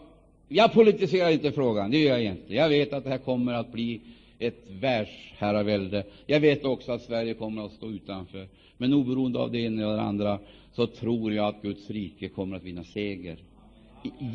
jag 0.48 0.74
politiserar 0.74 1.30
inte 1.30 1.52
frågan, 1.52 1.92
det 1.92 1.98
gör 1.98 2.12
jag 2.12 2.22
egentligen. 2.22 2.62
Jag 2.62 2.70
vet 2.70 2.94
att 2.94 3.04
det 3.04 3.10
här 3.10 3.18
kommer 3.18 3.54
att 3.54 3.72
bli 3.72 4.02
ett 4.40 4.64
världsherravälde. 4.70 6.04
Jag 6.26 6.40
vet 6.40 6.66
också 6.66 6.92
att 6.92 7.02
Sverige 7.02 7.34
kommer 7.34 7.66
att 7.66 7.72
stå 7.72 7.90
utanför. 7.90 8.48
Men 8.78 8.94
oberoende 8.94 9.40
av 9.40 9.52
det 9.52 9.60
ena 9.60 9.84
eller 9.84 9.96
det 9.96 10.02
andra 10.02 10.40
så 10.74 10.88
tror 10.88 11.34
jag 11.34 11.48
att 11.48 11.62
Guds 11.62 11.90
rike 11.90 12.30
kommer 12.30 12.58
att 12.58 12.64
vinna 12.64 12.84
seger 12.84 13.38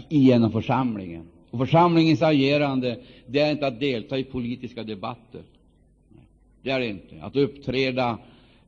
genom 0.08 0.52
församlingen. 0.52 1.22
Och 1.50 1.58
församlingens 1.58 2.22
agerande 2.22 2.98
det 3.26 3.40
är 3.40 3.50
inte 3.52 3.66
att 3.66 3.80
delta 3.80 4.18
i 4.18 4.24
politiska 4.24 4.82
debatter. 4.82 5.42
Det 6.62 6.70
är 6.70 6.80
det 6.80 6.86
inte. 6.86 7.22
Att 7.22 7.36
uppträda 7.36 8.18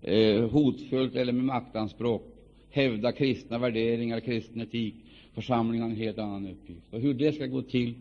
eh, 0.02 0.50
hotfullt 0.50 1.14
eller 1.16 1.32
med 1.32 1.44
maktanspråk, 1.44 2.22
hävda 2.70 3.12
kristna 3.12 3.58
värderingar, 3.58 4.20
kristen 4.20 4.60
etik. 4.60 4.94
Församlingen 5.34 5.82
har 5.82 5.90
en 5.90 5.96
helt 5.96 6.18
annan 6.18 6.46
uppgift. 6.46 6.80
Och 6.90 7.00
hur 7.00 7.14
det 7.14 7.32
skall 7.32 7.48
gå 7.48 7.62
till, 7.62 7.94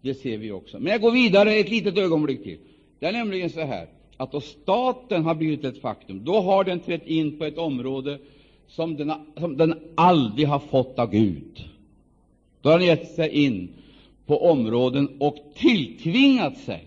det 0.00 0.14
ser 0.14 0.38
vi 0.38 0.50
också. 0.50 0.78
Men 0.78 0.92
jag 0.92 1.00
går 1.00 1.12
vidare 1.12 1.54
ett 1.54 1.70
litet 1.70 1.98
ögonblick 1.98 2.42
till. 2.42 2.58
Det 3.00 3.06
är 3.06 3.12
nämligen 3.12 3.50
så 3.50 3.60
här 3.60 3.88
att 4.16 4.32
då 4.32 4.40
staten 4.40 5.24
har 5.24 5.34
blivit 5.34 5.64
ett 5.64 5.80
faktum, 5.80 6.24
då 6.24 6.40
har 6.40 6.64
den 6.64 6.80
trätt 6.80 7.06
in 7.06 7.38
på 7.38 7.44
ett 7.44 7.58
område 7.58 8.18
som 8.68 8.96
den, 8.96 9.12
som 9.36 9.56
den 9.56 9.74
aldrig 9.94 10.48
har 10.48 10.58
fått 10.58 10.98
av 10.98 11.10
Gud. 11.10 11.68
Då 12.62 12.70
har 12.70 12.78
den 12.78 12.86
gett 12.86 13.14
sig 13.14 13.44
in 13.44 13.68
på 14.26 14.50
områden 14.50 15.16
och 15.20 15.36
tilltvingat 15.54 16.56
sig, 16.56 16.86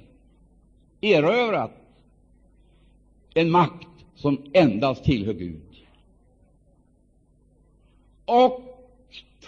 erövrat 1.01 1.71
en 3.33 3.51
makt 3.51 3.87
som 4.15 4.37
endast 4.53 5.03
tillhör 5.03 5.33
Gud. 5.33 5.61
Och 8.25 8.61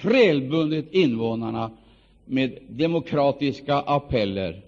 trälbundit 0.01 0.93
invånarna 0.93 1.71
med 2.25 2.57
demokratiska 2.69 3.75
appeller. 3.75 4.61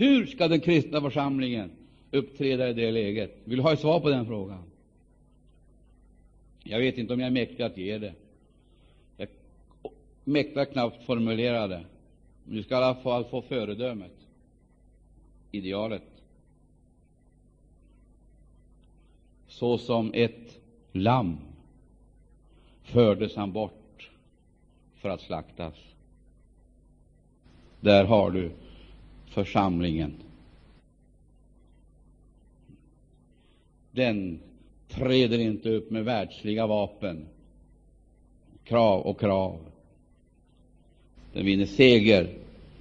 Hur 0.00 0.26
skall 0.26 0.50
den 0.50 0.60
kristna 0.60 1.00
församlingen 1.00 1.70
uppträda 2.10 2.68
i 2.68 2.72
det 2.72 2.90
läget? 2.90 3.36
Vill 3.44 3.56
du 3.56 3.62
ha 3.62 3.72
ett 3.72 3.80
svar 3.80 4.00
på 4.00 4.08
den 4.08 4.26
frågan? 4.26 4.62
Jag 6.62 6.78
vet 6.78 6.98
inte 6.98 7.12
om 7.14 7.20
jag 7.20 7.26
är 7.26 7.30
mäktig 7.30 7.62
att 7.62 7.76
ge 7.76 7.98
det. 7.98 8.14
Jag 9.16 9.28
mäktar 10.24 10.64
knappt 10.64 11.04
formulera 11.04 11.68
det. 11.68 11.84
Men 12.44 12.56
du 12.56 12.62
skall 12.62 12.82
i 12.82 12.84
alla 12.84 12.94
fall 12.94 13.24
få 13.24 13.42
föredömet, 13.42 14.12
idealet. 15.50 16.22
Såsom 19.48 20.10
ett 20.14 20.58
lamm 20.92 21.38
fördes 22.82 23.36
han 23.36 23.52
bort 23.52 24.10
för 24.96 25.08
att 25.08 25.20
slaktas. 25.20 25.74
Där 27.80 28.04
har 28.04 28.30
du 28.30 28.50
församlingen. 29.30 30.14
Den 33.92 34.38
träder 34.88 35.38
inte 35.38 35.70
upp 35.70 35.90
med 35.90 36.04
världsliga 36.04 36.66
vapen, 36.66 37.26
krav 38.64 39.00
och 39.00 39.20
krav. 39.20 39.58
Den 41.32 41.44
vinner 41.44 41.66
seger, 41.66 42.28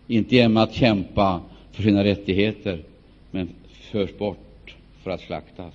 inte 0.08 0.36
genom 0.36 0.58
att 0.58 0.74
kämpa 0.74 1.42
för 1.72 1.84
sina 1.84 2.04
rättigheter, 2.04 2.84
men 3.32 3.50
förs 3.68 4.18
bort 4.18 4.76
för 5.04 5.12
att 5.12 5.22
slaktas. 5.22 5.74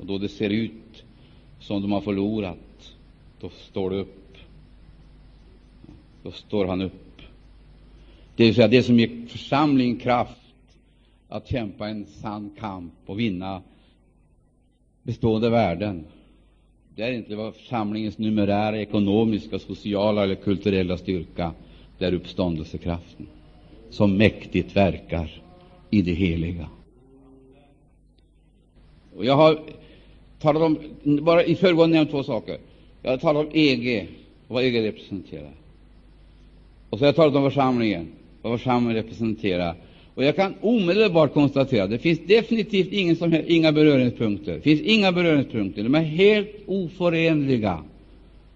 Och 0.00 0.06
då 0.06 0.18
det 0.18 0.28
ser 0.28 0.50
ut 0.50 1.04
som 1.60 1.82
de 1.82 1.92
har 1.92 2.00
förlorat, 2.00 2.94
då 3.40 3.50
står 3.50 3.90
det 3.90 3.96
upp. 3.96 4.36
Då 6.22 6.30
står 6.30 6.66
han 6.66 6.80
upp. 6.80 7.11
Det 8.36 8.44
vill 8.44 8.54
säga 8.54 8.68
det 8.68 8.82
som 8.82 8.98
ger 8.98 9.26
församlingen 9.28 9.96
kraft 9.96 10.40
att 11.28 11.48
kämpa 11.48 11.88
en 11.88 12.06
sann 12.06 12.50
kamp 12.58 12.92
och 13.06 13.20
vinna 13.20 13.62
bestående 15.02 15.50
värden. 15.50 16.04
Det 16.96 17.02
är 17.02 17.12
inte 17.12 17.36
vad 17.36 17.54
församlingens 17.54 18.18
numerära, 18.18 18.80
ekonomiska, 18.80 19.58
sociala 19.58 20.24
eller 20.24 20.34
kulturella 20.34 20.96
styrka. 20.96 21.52
Det 21.98 22.04
är 22.04 22.14
uppståndelsekraften 22.14 23.26
som 23.90 24.16
mäktigt 24.16 24.76
verkar 24.76 25.42
i 25.90 26.02
det 26.02 26.12
heliga. 26.12 26.68
Och 29.16 29.24
jag 29.24 29.36
har 29.36 29.58
talat 30.38 30.62
om, 30.62 30.78
bara 31.24 31.44
i 31.44 31.54
föregående 31.54 31.96
nämnt 31.96 32.10
två 32.10 32.22
saker. 32.22 32.58
Jag 33.02 33.10
har 33.10 33.18
talat 33.18 33.46
om 33.46 33.52
EG 33.54 34.08
och 34.48 34.54
vad 34.54 34.64
EG 34.64 34.82
representerar. 34.82 35.52
Och 36.90 36.98
så 36.98 37.04
har 37.04 37.08
jag 37.08 37.16
talat 37.16 37.34
om 37.36 37.50
församlingen, 37.50 38.08
vad 38.42 38.58
församlingen 38.58 39.02
representerar. 39.02 39.74
Och 40.14 40.24
jag 40.24 40.36
kan 40.36 40.54
omedelbart 40.60 41.34
konstatera 41.34 41.84
att 41.84 41.90
det 41.90 41.98
finns 41.98 42.20
definitivt 42.26 42.92
ingen 42.92 43.16
som 43.16 43.32
helst, 43.32 43.50
inga 43.50 43.72
beröringspunkter. 43.72 44.52
Det 44.52 44.60
finns 44.60 44.80
inga 44.80 45.12
beröringspunkter. 45.12 45.82
De 45.82 45.94
är 45.94 46.02
helt 46.02 46.50
oförenliga 46.66 47.78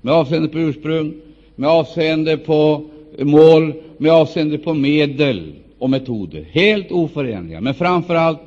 med 0.01 0.14
avseende 0.14 0.49
på 0.49 0.59
ursprung, 0.59 1.14
med 1.57 1.70
avseende 1.70 2.37
på 2.37 2.87
mål, 3.18 3.72
med 3.99 4.12
avseende 4.12 4.59
på 4.59 4.74
medel 4.74 5.53
och 5.78 5.91
metoder. 5.91 6.47
Helt 6.51 6.93
oförenliga, 6.93 7.61
men 7.61 7.74
framför 7.74 8.14
allt 8.14 8.41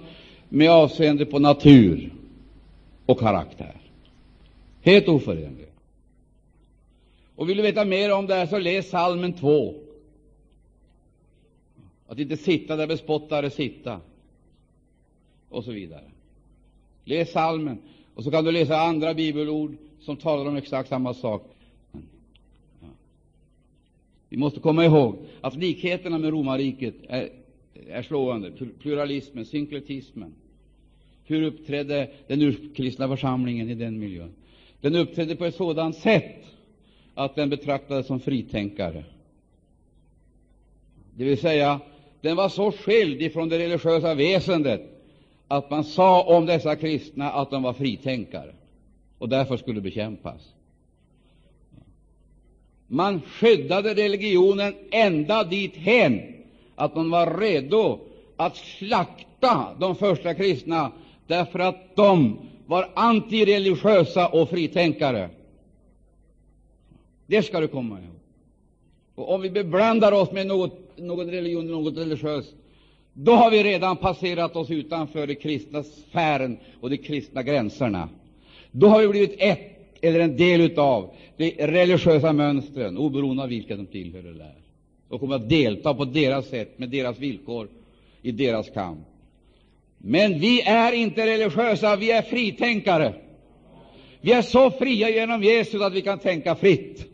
med 0.50 0.72
avseende 0.72 1.26
på 1.26 1.40
natur 1.40 2.14
och 3.06 3.20
karaktär. 3.20 3.76
Helt 4.82 5.08
oförenliga. 5.08 5.68
Och 7.36 7.50
vill 7.50 7.58
du 7.58 7.64
veta 7.64 7.86
mer 7.86 8.14
om 8.14 8.28
det 8.28 8.36
här, 8.36 8.46
så 8.46 8.60
läs 8.60 8.86
Psalmen 8.86 9.34
2. 9.34 9.74
Att 12.10 12.20
inte 12.20 12.38
sitta 12.38 12.76
där 12.76 12.88
bespottare 12.88 13.49
sitta, 13.49 14.01
och 15.49 15.64
så 15.64 15.72
vidare. 15.72 16.03
Läs 17.05 17.30
Psalmen, 17.30 17.78
och 18.16 18.24
så 18.24 18.32
kan 18.32 18.43
du 18.45 18.51
läsa 18.51 18.78
andra 18.78 19.14
bibelord 19.14 19.76
som 19.99 20.18
talar 20.18 20.45
om 20.45 20.55
exakt 20.55 20.89
samma 20.89 21.14
sak. 21.14 21.55
Vi 24.30 24.38
måste 24.38 24.60
komma 24.60 24.86
ihåg 24.86 25.16
att 25.41 25.55
likheterna 25.55 26.18
med 26.18 26.30
romarriket 26.30 26.93
är, 27.07 27.30
är 27.88 28.01
slående. 28.01 28.51
Pluralismen, 28.80 29.45
synkretismen. 29.45 30.34
Hur 31.26 31.41
uppträdde 31.41 32.12
den 32.28 32.41
urkristna 32.41 33.07
församlingen 33.07 33.70
i 33.70 33.76
den 33.76 33.99
miljön? 33.99 34.32
Den 34.82 34.95
uppträdde 34.95 35.36
på 35.36 35.45
ett 35.45 35.55
sådant 35.55 35.95
sätt 35.95 36.45
att 37.14 37.36
den 37.36 37.49
betraktades 37.49 38.07
som 38.07 38.20
fritänkare. 38.20 39.03
Det 41.16 41.26
vill 41.26 41.38
säga, 41.38 41.80
den 42.22 42.38
var 42.38 42.49
så 42.49 42.72
skild 42.72 43.22
ifrån 43.22 43.49
det 43.49 43.59
religiösa 43.59 44.13
väsendet 44.13 44.82
att 45.47 45.70
man 45.70 45.84
sa 45.84 46.24
om 46.24 46.45
dessa 46.45 46.76
kristna 46.76 47.32
att 47.32 47.51
de 47.51 47.63
var 47.63 47.74
fritänkare 47.74 48.53
och 49.17 49.30
därför 49.30 49.57
skulle 49.57 49.82
bekämpas. 49.82 50.53
Man 52.88 53.22
skyddade 53.22 53.93
religionen 53.93 54.76
ända 54.91 55.43
dithän 55.43 56.22
att 56.76 56.95
man 56.95 57.09
var 57.09 57.38
redo 57.39 57.99
att 58.38 58.55
slakta 58.55 59.76
de 59.80 59.95
första 59.95 60.34
kristna 60.34 60.91
därför 61.28 61.59
att 61.59 61.95
de 61.95 62.38
var 62.65 62.89
antireligiösa 62.93 64.28
och 64.28 64.49
fritänkare. 64.49 65.30
Det 67.28 67.43
skall 67.43 67.61
du 67.61 67.67
komma 67.67 67.99
ihåg. 67.99 68.15
Och 69.15 69.34
om 69.34 69.41
vi 69.41 69.49
beblandar 69.49 70.11
oss 70.11 70.32
med 70.32 70.47
något, 70.47 70.89
någon 71.02 71.32
religion, 71.32 71.68
något 71.68 71.97
religiöst, 71.97 72.56
då 73.14 73.32
har 73.32 73.52
vi 73.52 73.64
redan 73.64 73.97
passerat 73.97 74.56
oss 74.56 74.72
utanför 74.72 75.28
den 75.28 75.36
kristna 75.36 75.84
sfären 75.84 76.58
och 76.82 76.89
de 76.89 76.97
kristna 76.97 77.43
gränserna. 77.43 78.10
Då 78.72 78.88
har 78.88 79.02
vi 79.02 79.08
blivit 79.08 79.36
ett 79.38 79.80
eller 80.02 80.20
en 80.20 80.38
del 80.38 80.80
av 80.80 81.10
de 81.38 81.52
religiösa 81.52 82.34
mönstren, 82.34 82.97
oberoende 82.97 83.43
av 83.43 83.50
vilka 83.50 83.76
de 83.76 83.86
tillhör 83.86 84.20
eller 84.20 84.45
är, 84.45 84.56
och 85.10 85.20
kommer 85.20 85.36
att 85.36 85.50
delta 85.50 85.93
på 85.93 86.06
deras 86.06 86.47
sätt, 86.47 86.80
med 86.80 86.89
deras 86.89 87.20
villkor, 87.20 87.68
i 88.22 88.32
deras 88.32 88.70
kamp. 88.70 89.00
Men 89.97 90.39
vi 90.39 90.62
är 90.62 90.91
inte 90.91 91.26
religiösa, 91.26 91.95
vi 91.95 92.12
är 92.12 92.22
fritänkare. 92.22 93.14
Vi 94.22 94.32
är 94.32 94.41
så 94.41 94.72
fria 94.72 95.10
genom 95.10 95.43
Jesus 95.43 95.82
att 95.82 95.93
vi 95.93 96.02
kan 96.02 96.20
tänka 96.20 96.56
fritt. 96.56 97.06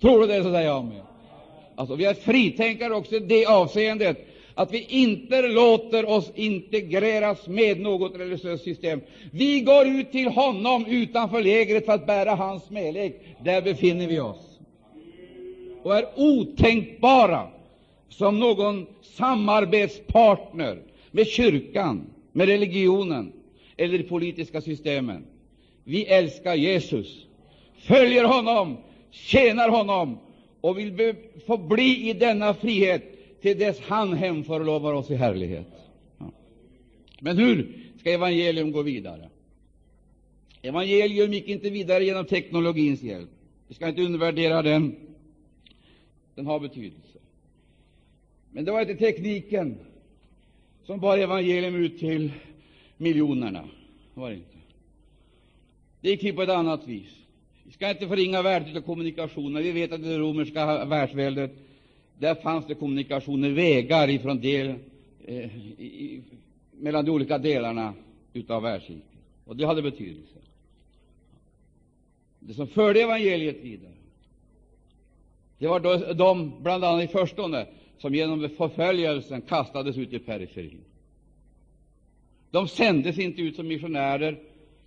Tror 0.00 0.20
du 0.20 0.26
det, 0.26 0.42
så 0.42 0.52
säger 0.52 0.66
jag 0.66 0.84
med. 0.84 1.02
Alltså, 1.78 1.94
vi 1.94 2.04
är 2.04 2.14
fritänkare 2.14 2.94
också 2.94 3.16
i 3.16 3.20
det 3.20 3.46
avseendet 3.46 4.26
att 4.54 4.72
vi 4.72 4.86
inte 4.88 5.42
låter 5.42 6.08
oss 6.08 6.30
integreras 6.34 7.46
med 7.46 7.80
något 7.80 8.14
religiöst 8.16 8.64
system. 8.64 9.00
Vi 9.30 9.60
går 9.60 9.86
ut 9.86 10.12
till 10.12 10.28
honom 10.28 10.86
utanför 10.86 11.42
lägret 11.42 11.84
för 11.84 11.92
att 11.92 12.06
bära 12.06 12.34
hans 12.34 12.62
smälek. 12.64 13.14
Där 13.44 13.62
befinner 13.62 14.06
vi 14.06 14.20
oss 14.20 14.58
och 15.82 15.96
är 15.96 16.04
otänkbara 16.16 17.48
som 18.08 18.38
någon 18.38 18.86
samarbetspartner 19.02 20.78
med 21.10 21.26
kyrkan, 21.26 22.06
med 22.32 22.48
religionen 22.48 23.32
eller 23.76 23.98
de 23.98 24.04
politiska 24.04 24.60
systemen. 24.60 25.24
Vi 25.84 26.04
älskar 26.04 26.54
Jesus, 26.54 27.26
följer 27.78 28.24
honom, 28.24 28.76
tjänar 29.10 29.68
honom 29.68 30.18
och 30.68 30.78
vill 30.78 31.14
få 31.46 31.56
bli 31.56 32.10
i 32.10 32.12
denna 32.12 32.54
frihet 32.54 33.02
till 33.40 33.58
dess 33.58 33.80
han 33.80 34.12
hemförlovar 34.12 34.92
oss 34.92 35.10
i 35.10 35.14
härlighet. 35.14 35.66
Ja. 36.18 36.30
Men 37.20 37.38
hur 37.38 37.72
skall 37.98 38.12
evangelium 38.12 38.72
gå 38.72 38.82
vidare? 38.82 39.28
Evangelium 40.62 41.32
gick 41.32 41.48
inte 41.48 41.70
vidare 41.70 42.04
genom 42.04 42.24
teknologins 42.24 43.02
hjälp. 43.02 43.30
Vi 43.68 43.74
skall 43.74 43.88
inte 43.88 44.02
undervärdera 44.02 44.62
den. 44.62 44.96
Den 46.34 46.46
har 46.46 46.60
betydelse. 46.60 47.18
Men 48.50 48.64
det 48.64 48.72
var 48.72 48.80
inte 48.80 48.94
tekniken 48.94 49.78
som 50.84 51.00
bar 51.00 51.18
evangelium 51.18 51.74
ut 51.74 51.98
till 51.98 52.32
miljonerna. 52.96 53.68
Det 54.14 54.20
var 54.20 54.30
det 54.30 54.36
inte. 54.36 54.56
Det 56.00 56.10
gick 56.10 56.20
till 56.20 56.34
på 56.34 56.42
ett 56.42 56.48
annat 56.48 56.88
vis. 56.88 57.17
Vi 57.68 57.74
skall 57.74 57.90
inte 57.90 58.08
förringa 58.08 58.42
värdet 58.42 58.76
av 58.76 58.80
kommunikationer. 58.80 59.62
Vi 59.62 59.72
vet 59.72 59.92
att 59.92 60.02
det 60.02 60.18
romerska 60.18 60.84
världsväldet 60.84 61.50
där 62.18 62.34
fanns 62.34 62.66
det 62.66 62.74
kommunikationer, 62.74 63.50
vägar 63.50 64.10
ifrån 64.10 64.40
del, 64.40 64.74
eh, 65.26 65.56
i, 65.78 66.22
mellan 66.72 67.04
de 67.04 67.10
olika 67.10 67.38
delarna 67.38 67.94
av 68.48 68.62
världsriket. 68.62 69.04
Och 69.44 69.56
det 69.56 69.66
hade 69.66 69.82
betydelse. 69.82 70.38
Det 72.38 72.54
som 72.54 72.66
förde 72.66 73.02
evangeliet 73.02 73.56
vidare, 73.62 73.92
det 75.58 75.66
var 75.66 75.80
då, 75.80 76.12
de, 76.14 76.52
bland 76.62 76.84
annat 76.84 77.04
i 77.04 77.06
förstone, 77.06 77.66
som 77.98 78.14
genom 78.14 78.48
förföljelsen 78.48 79.40
kastades 79.40 79.96
ut 79.96 80.12
i 80.12 80.18
periferin. 80.18 80.84
De 82.50 82.68
sändes 82.68 83.18
inte 83.18 83.42
ut 83.42 83.56
som 83.56 83.68
missionärer, 83.68 84.38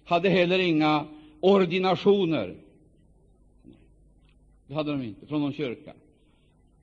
hade 0.03 0.29
heller 0.29 0.59
inga 0.59 1.05
ordinationer. 1.39 2.55
Det 4.72 4.76
hade 4.76 4.91
de 4.91 5.03
inte 5.03 5.26
från 5.26 5.41
någon 5.41 5.53
kyrka. 5.53 5.93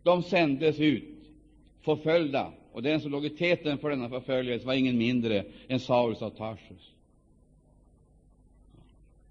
De 0.02 0.22
sändes 0.22 0.80
ut 0.80 1.04
förföljda, 1.82 2.52
och 2.72 2.82
den 2.82 3.00
som 3.00 3.10
låg 3.12 3.26
i 3.26 3.30
täten 3.30 3.78
för 3.78 3.90
denna 3.90 4.08
förföljelse 4.08 4.66
var 4.66 4.74
ingen 4.74 4.98
mindre 4.98 5.44
än 5.68 5.80
Saulus 5.80 6.22
av 6.22 6.30
Tarsus. 6.30 6.92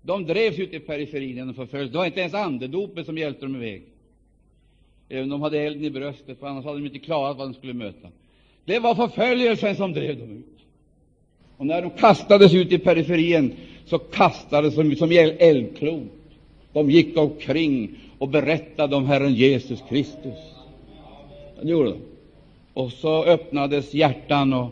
De 0.01 0.25
drevs 0.25 0.59
ut 0.59 0.73
i 0.73 0.79
periferin 0.79 1.35
genom 1.35 1.53
förföljelse. 1.53 1.91
Det 1.91 1.97
var 1.97 2.05
inte 2.05 2.19
ens 2.19 2.33
andedopet 2.33 3.05
som 3.05 3.17
hjälpte 3.17 3.45
dem 3.45 3.55
iväg, 3.55 3.83
även 5.09 5.29
de 5.29 5.41
hade 5.41 5.59
elden 5.59 5.83
i 5.85 5.89
bröstet, 5.89 6.39
för 6.39 6.47
annars 6.47 6.65
hade 6.65 6.79
de 6.79 6.85
inte 6.85 6.99
klarat 6.99 7.37
vad 7.37 7.47
de 7.47 7.53
skulle 7.53 7.73
möta. 7.73 8.07
Det 8.65 8.79
var 8.79 8.95
förföljelsen 8.95 9.75
som 9.75 9.93
drev 9.93 10.19
dem 10.19 10.31
ut. 10.31 10.59
Och 11.57 11.65
när 11.65 11.81
de 11.81 11.89
kastades 11.91 12.53
ut 12.53 12.71
i 12.71 12.77
periferin, 12.77 13.55
så 13.85 13.97
kastades 13.97 14.75
de 14.75 14.95
som 14.95 15.11
eldklot. 15.11 16.11
De 16.73 16.91
gick 16.91 17.17
omkring 17.17 17.97
och 18.17 18.29
berättade 18.29 18.95
om 18.95 19.05
Herren 19.05 19.33
Jesus 19.33 19.79
Kristus. 19.89 20.37
Det 21.61 21.69
gjorde 21.69 21.89
de. 21.89 21.99
Och 22.73 22.91
så 22.91 23.23
öppnades 23.23 23.93
hjärtan, 23.93 24.53
och 24.53 24.71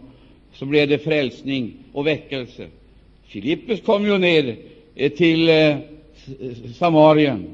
så 0.54 0.66
blev 0.66 0.90
det 0.90 0.98
frälsning 0.98 1.74
och 1.94 2.08
väckelse. 2.08 2.68
Filippus 3.24 3.82
kom 3.82 4.06
ju 4.06 4.18
ner 4.18 4.58
eh, 4.96 5.12
till 5.12 5.50
eh, 5.50 5.78
Samarien, 6.76 7.48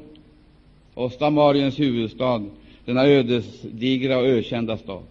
och 0.94 1.12
Samariens 1.12 1.80
huvudstad, 1.80 2.44
denna 2.84 3.06
ödesdigra 3.06 4.18
och 4.18 4.26
ökända 4.26 4.76
stad. 4.76 5.02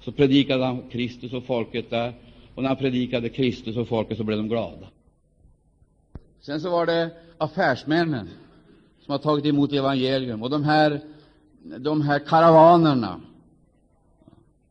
Så 0.00 0.12
predikade 0.12 0.64
han 0.64 0.82
Kristus 0.90 1.32
och 1.32 1.44
folket 1.44 1.90
där, 1.90 2.12
och 2.54 2.62
när 2.62 2.68
han 2.68 2.78
predikade 2.78 3.28
Kristus 3.28 3.76
och 3.76 3.88
folket 3.88 4.16
så 4.16 4.24
blev 4.24 4.38
de 4.38 4.48
glada. 4.48 4.86
Sen 6.40 6.60
så 6.60 6.70
var 6.70 6.86
det 6.86 7.10
affärsmännen 7.38 8.28
som 9.10 9.12
har 9.12 9.18
tagit 9.18 9.44
emot 9.44 9.72
evangelium, 9.72 10.42
och 10.42 10.50
de 10.50 10.64
här, 10.64 11.00
de 11.78 12.02
här 12.02 12.18
karavanerna 12.18 13.20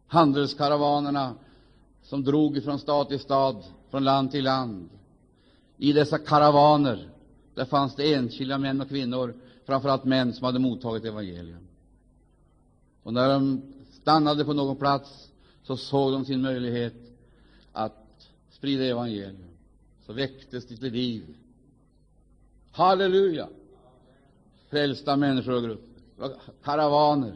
handelskaravanerna 0.07 1.35
som 2.03 2.23
drog 2.23 2.63
från 2.63 2.79
stad 2.79 3.09
till 3.09 3.19
stad, 3.19 3.63
från 3.89 4.03
land 4.03 4.31
till 4.31 4.43
land. 4.43 4.89
I 5.77 5.93
dessa 5.93 6.17
karavaner 6.17 7.09
där 7.55 7.65
fanns 7.65 7.95
det 7.95 8.13
enskilda 8.13 8.57
män 8.57 8.81
och 8.81 8.89
kvinnor, 8.89 9.35
framför 9.65 9.89
allt 9.89 10.03
män, 10.03 10.33
som 10.33 10.45
hade 10.45 10.59
mottagit 10.59 11.05
evangelium. 11.05 11.67
Och 13.03 13.13
när 13.13 13.29
de 13.29 13.61
stannade 13.91 14.45
på 14.45 14.53
någon 14.53 14.75
plats 14.75 15.31
så 15.63 15.77
såg 15.77 16.11
de 16.11 16.25
sin 16.25 16.41
möjlighet 16.41 16.95
att 17.71 18.27
sprida 18.51 18.83
evangelium. 18.83 19.49
Så 20.05 20.13
väcktes 20.13 20.67
det 20.67 20.77
till 20.77 20.93
liv. 20.93 21.23
Halleluja! 22.71 23.47
Frälsta 24.69 25.15
människogrupper. 25.15 26.31
Karavaner 26.63 27.33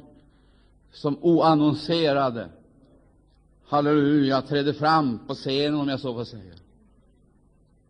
som 0.92 1.18
oannonserade, 1.22 2.50
halleluja, 3.66 4.42
trädde 4.42 4.74
fram 4.74 5.20
på 5.28 5.34
scenen, 5.34 5.80
om 5.80 5.90
jag 5.90 6.00
så 6.00 6.14
får 6.14 6.24
säga, 6.24 6.54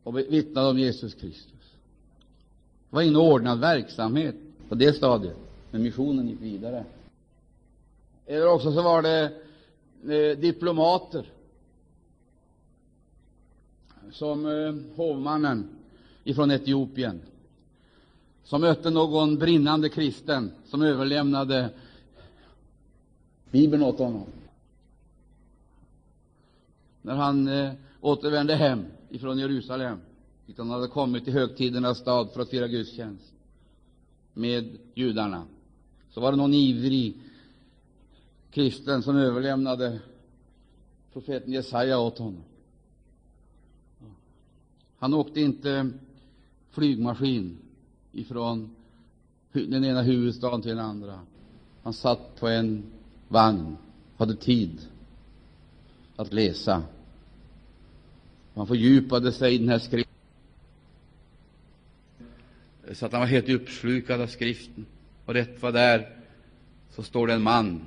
och 0.04 0.18
vittnade 0.18 0.70
om 0.70 0.80
Jesus 0.80 1.14
Kristus. 1.14 1.74
Det 2.90 2.96
var 2.96 3.02
ingen 3.02 3.16
ordnad 3.16 3.60
verksamhet 3.60 4.36
på 4.70 4.76
det 4.76 4.94
stadiet, 4.94 5.38
men 5.72 5.84
missionen 5.84 6.28
gick 6.28 6.42
vidare. 6.42 6.86
Eller 8.26 8.48
också 8.48 8.72
så 8.72 8.82
var 8.82 9.02
det 9.02 9.24
eh, 10.04 10.38
diplomater, 10.38 11.26
som 14.12 14.46
eh, 14.46 14.96
hovmannen 14.96 15.70
ifrån 16.24 16.52
Etiopien, 16.52 17.22
som 18.44 18.62
mötte 18.62 18.90
någon 18.90 19.38
brinnande 19.38 19.90
kristen 19.90 20.52
som 20.66 20.82
överlämnade 20.82 21.70
Bibeln 23.52 23.84
åt 23.84 24.00
honom. 24.00 24.26
När 27.02 27.16
han 27.16 27.48
eh, 27.48 27.72
återvände 28.02 28.56
hem 28.56 28.86
ifrån 29.10 29.40
Jerusalem, 29.40 30.00
dit 30.46 30.58
han 30.58 30.70
hade 30.70 30.88
kommit 30.88 31.24
till 31.24 31.34
högtidernas 31.34 31.98
stad 31.98 32.32
för 32.32 32.42
att 32.42 32.50
fira 32.50 32.68
gudstjänst 32.68 33.34
med 34.34 34.78
judarna, 34.94 35.44
så 36.12 36.22
var 36.22 36.32
det 36.32 36.38
någon 36.38 36.54
ivrig 36.54 37.18
kristen 38.52 39.04
som 39.04 39.18
överlämnade 39.18 40.00
profeten 41.14 41.54
Jesaja 41.54 42.00
åt 42.00 42.18
honom. 42.18 42.44
Han 44.98 45.14
åkte 45.14 45.42
inte 45.42 45.90
flygmaskin 46.72 47.58
ifrån 48.14 48.76
den 49.52 49.86
ena 49.86 50.02
huvudstaden 50.02 50.62
till 50.62 50.76
den 50.76 50.86
andra. 50.86 51.20
Han 51.84 51.94
satt 51.94 52.40
på 52.40 52.48
en 52.48 52.84
vagn, 53.28 53.78
hade 54.18 54.36
tid 54.36 54.88
att 56.16 56.34
läsa. 56.34 56.84
Han 58.56 58.68
fördjupade 58.68 59.32
sig 59.32 59.56
i 59.56 59.58
den 59.58 59.70
här 59.70 59.80
skriften, 59.80 60.14
så 62.92 63.06
att 63.06 63.12
han 63.12 63.22
var 63.22 63.28
helt 63.28 63.50
uppslukad 63.50 64.22
av 64.22 64.28
skriften. 64.28 64.86
Och 65.26 65.34
rätt 65.34 65.62
vad 65.62 65.74
där 65.74 66.18
så 66.90 67.04
står 67.04 67.28
det 67.28 67.34
en 67.34 67.44
man, 67.44 67.86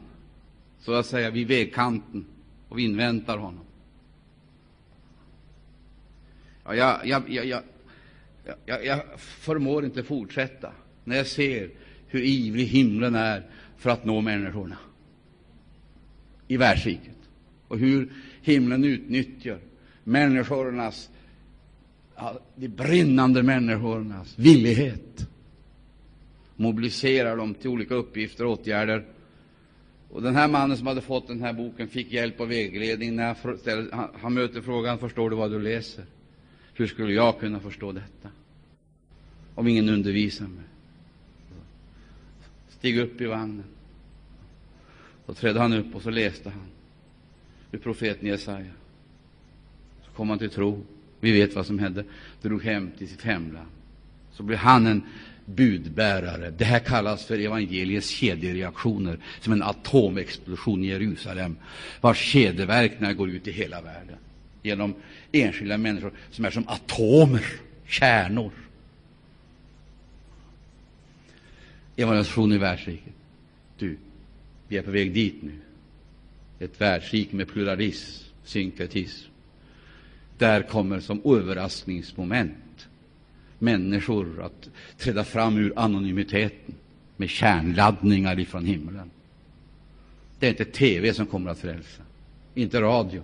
så 0.80 0.92
att 0.92 1.06
säga, 1.06 1.30
vid 1.30 1.48
vägkanten 1.48 2.26
och 2.68 2.78
vi 2.78 2.84
inväntar 2.84 3.38
honom. 3.38 3.64
Ja, 6.64 6.74
jag, 6.74 7.30
jag, 7.30 7.44
jag, 7.46 7.62
jag, 8.66 8.84
jag 8.86 9.02
förmår 9.18 9.84
inte 9.84 10.02
fortsätta 10.02 10.72
när 11.04 11.16
jag 11.16 11.26
ser 11.26 11.70
hur 12.06 12.22
ivrig 12.22 12.66
himlen 12.66 13.14
är 13.14 13.42
för 13.76 13.90
att 13.90 14.04
nå 14.04 14.20
människorna 14.20 14.76
i 16.48 16.56
världsriket 16.56 17.16
och 17.68 17.78
hur 17.78 18.12
himlen 18.42 18.84
utnyttjar 18.84 19.58
människornas, 20.04 21.10
de 22.56 22.68
brinnande 22.68 23.42
människornas 23.42 24.38
villighet, 24.38 25.28
mobiliserar 26.56 27.36
dem 27.36 27.54
till 27.54 27.70
olika 27.70 27.94
uppgifter 27.94 28.44
och 28.44 28.52
åtgärder. 28.52 29.04
Och 30.10 30.22
den 30.22 30.36
här 30.36 30.48
mannen 30.48 30.76
som 30.76 30.86
hade 30.86 31.00
fått 31.00 31.28
den 31.28 31.42
här 31.42 31.52
boken 31.52 31.88
fick 31.88 32.12
hjälp 32.12 32.40
och 32.40 32.50
vägledning 32.50 33.16
när 33.16 33.34
han, 33.42 33.58
ställde, 33.58 33.96
han, 33.96 34.08
han 34.20 34.34
möter 34.34 34.60
frågan 34.60 34.98
Förstår 34.98 35.30
du 35.30 35.36
vad 35.36 35.50
du 35.50 35.58
läser? 35.58 36.04
Hur 36.74 36.86
skulle 36.86 37.12
jag 37.12 37.40
kunna 37.40 37.60
förstå 37.60 37.92
detta 37.92 38.28
om 39.56 39.68
ingen 39.68 39.88
undervisar 39.88 40.44
mig? 40.44 40.64
Stig 42.68 42.98
upp 42.98 43.20
i 43.20 43.26
vagnen. 43.26 43.64
Då 45.26 45.34
trädde 45.34 45.60
han 45.60 45.72
upp 45.72 45.94
och 45.94 46.02
så 46.02 46.10
läste 46.10 46.50
han 46.50 46.66
ur 47.72 47.78
profeten 47.78 48.28
Jesaja. 48.28 48.72
Så 50.04 50.10
kom 50.10 50.30
han 50.30 50.38
till 50.38 50.50
tro. 50.50 50.84
Vi 51.20 51.32
vet 51.32 51.54
vad 51.54 51.66
som 51.66 51.78
hände. 51.78 52.04
Drog 52.42 52.64
hem 52.64 52.90
till 52.98 53.08
sitt 53.08 53.22
hemland. 53.22 53.68
Så 54.32 54.42
blev 54.42 54.58
han 54.58 54.86
en 54.86 55.02
budbärare. 55.44 56.50
Det 56.50 56.64
här 56.64 56.78
kallas 56.78 57.24
för 57.24 57.38
evangeliets 57.38 58.08
kedjereaktioner, 58.08 59.18
som 59.40 59.52
en 59.52 59.62
atomexplosion 59.62 60.84
i 60.84 60.86
Jerusalem, 60.86 61.56
vars 62.00 62.18
kedjeverkningar 62.18 63.12
går 63.12 63.30
ut 63.30 63.48
i 63.48 63.52
hela 63.52 63.80
världen 63.80 64.16
genom 64.62 64.94
enskilda 65.32 65.78
människor 65.78 66.12
som 66.30 66.44
är 66.44 66.50
som 66.50 66.68
atomer, 66.68 67.46
kärnor. 67.86 68.52
Evangelisation 71.96 72.52
i 72.52 72.58
världsriket. 72.58 73.14
Du, 73.78 73.96
vi 74.68 74.76
är 74.76 74.82
på 74.82 74.90
väg 74.90 75.14
dit 75.14 75.42
nu. 75.42 75.52
Ett 76.58 76.80
världsrike 76.80 77.36
med 77.36 77.48
pluralism, 77.48 78.24
synkretism. 78.44 79.30
Där 80.38 80.62
kommer 80.62 81.00
som 81.00 81.20
överraskningsmoment 81.24 82.88
människor 83.58 84.42
att 84.42 84.68
träda 84.98 85.24
fram 85.24 85.58
ur 85.58 85.72
anonymiteten 85.76 86.74
med 87.16 87.30
kärnladdningar 87.30 88.38
ifrån 88.38 88.64
himlen. 88.64 89.10
Det 90.38 90.46
är 90.46 90.50
inte 90.50 90.64
TV 90.64 91.14
som 91.14 91.26
kommer 91.26 91.50
att 91.50 91.58
frälsa, 91.58 92.02
inte 92.54 92.80
radio. 92.80 93.22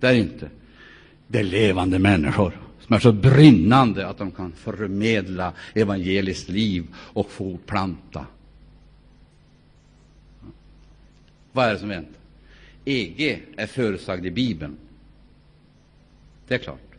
Det 0.00 0.06
är 0.06 0.14
inte. 0.14 0.50
Det 1.32 1.38
är 1.38 1.44
levande 1.44 1.98
människor 1.98 2.60
som 2.80 2.96
är 2.96 3.00
så 3.00 3.12
brinnande 3.12 4.06
att 4.06 4.18
de 4.18 4.30
kan 4.30 4.52
förmedla 4.52 5.52
evangeliskt 5.74 6.48
liv 6.48 6.86
och 6.94 7.30
fortplanta. 7.30 8.26
Vad 11.52 11.68
är 11.68 11.72
det 11.72 11.78
som 11.78 11.88
väntar? 11.88 12.20
EG 12.84 13.42
är 13.56 13.66
förutsagd 13.66 14.26
i 14.26 14.30
Bibeln. 14.30 14.76
Det 16.48 16.54
är 16.54 16.58
klart. 16.58 16.94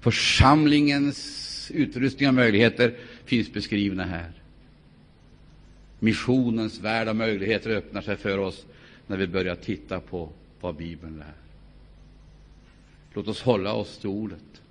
Församlingens 0.00 1.70
utrustning 1.74 2.28
och 2.28 2.34
möjligheter 2.34 2.94
finns 3.24 3.52
beskrivna 3.52 4.04
här. 4.04 4.32
Missionens 5.98 6.80
värld 6.80 7.08
och 7.08 7.16
möjligheter 7.16 7.70
öppnar 7.70 8.02
sig 8.02 8.16
för 8.16 8.38
oss 8.38 8.66
när 9.06 9.16
vi 9.16 9.26
börjar 9.26 9.54
titta 9.54 10.00
på 10.00 10.28
vad 10.60 10.76
Bibeln 10.76 11.18
lär. 11.18 11.47
Låt 13.12 13.28
oss 13.28 13.42
hålla 13.42 13.72
oss 13.72 13.98
till 13.98 14.08
ordet. 14.08 14.62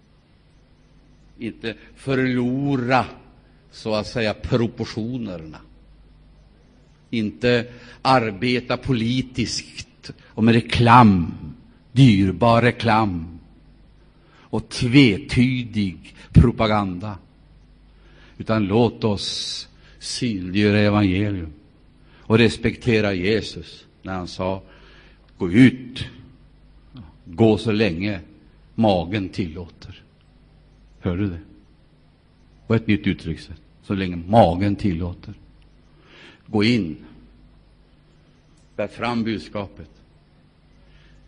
Inte 1.38 1.76
förlora, 1.96 3.06
så 3.72 3.96
att 3.96 4.08
säga, 4.08 4.34
proportionerna. 4.34 5.58
Inte 7.10 7.68
arbeta 8.02 8.78
politiskt 8.78 10.12
och 10.22 10.44
med 10.44 10.54
reklam, 10.54 11.34
dyrbar 11.92 12.62
reklam 12.62 13.40
och 14.30 14.70
tvetydig 14.70 16.16
propaganda. 16.34 17.18
Utan 18.38 18.66
låt 18.66 19.04
oss 19.04 19.68
synliggöra 20.00 20.80
evangelium 20.80 21.54
och 22.20 22.38
respektera 22.38 23.14
Jesus 23.14 23.86
när 24.02 24.14
han 24.14 24.28
sa 24.28 24.62
Gå 25.38 25.52
ut, 25.52 26.06
gå 27.26 27.58
så 27.58 27.72
länge 27.72 28.20
magen 28.78 29.30
tillåter. 29.30 30.04
Hör 31.00 31.18
du 31.18 31.30
det? 31.30 31.40
Och 32.68 32.76
ett 32.76 32.88
nytt 32.88 33.08
uttryckssätt. 33.08 33.62
Så 33.82 33.94
länge 33.94 34.16
magen 34.16 34.76
tillåter. 34.76 35.34
Gå 36.46 36.64
in, 36.64 37.06
bär 38.76 38.88
fram 38.88 39.24
budskapet. 39.24 39.90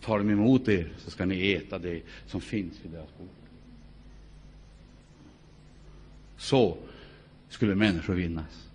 Tar 0.01 0.17
de 0.17 0.29
emot 0.29 0.67
er, 0.67 0.91
så 0.97 1.11
ska 1.11 1.25
ni 1.25 1.51
äta 1.51 1.79
det 1.79 2.01
som 2.27 2.41
finns 2.41 2.73
vid 2.83 2.91
deras 2.91 3.17
bord. 3.17 3.27
Så 6.37 6.77
skulle 7.49 7.75
människor 7.75 8.13
vinnas. 8.13 8.69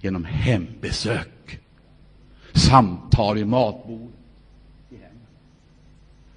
Genom 0.00 0.24
hembesök 0.24 1.60
samtal 2.52 3.38
i 3.38 3.44
matbordet. 3.44 4.23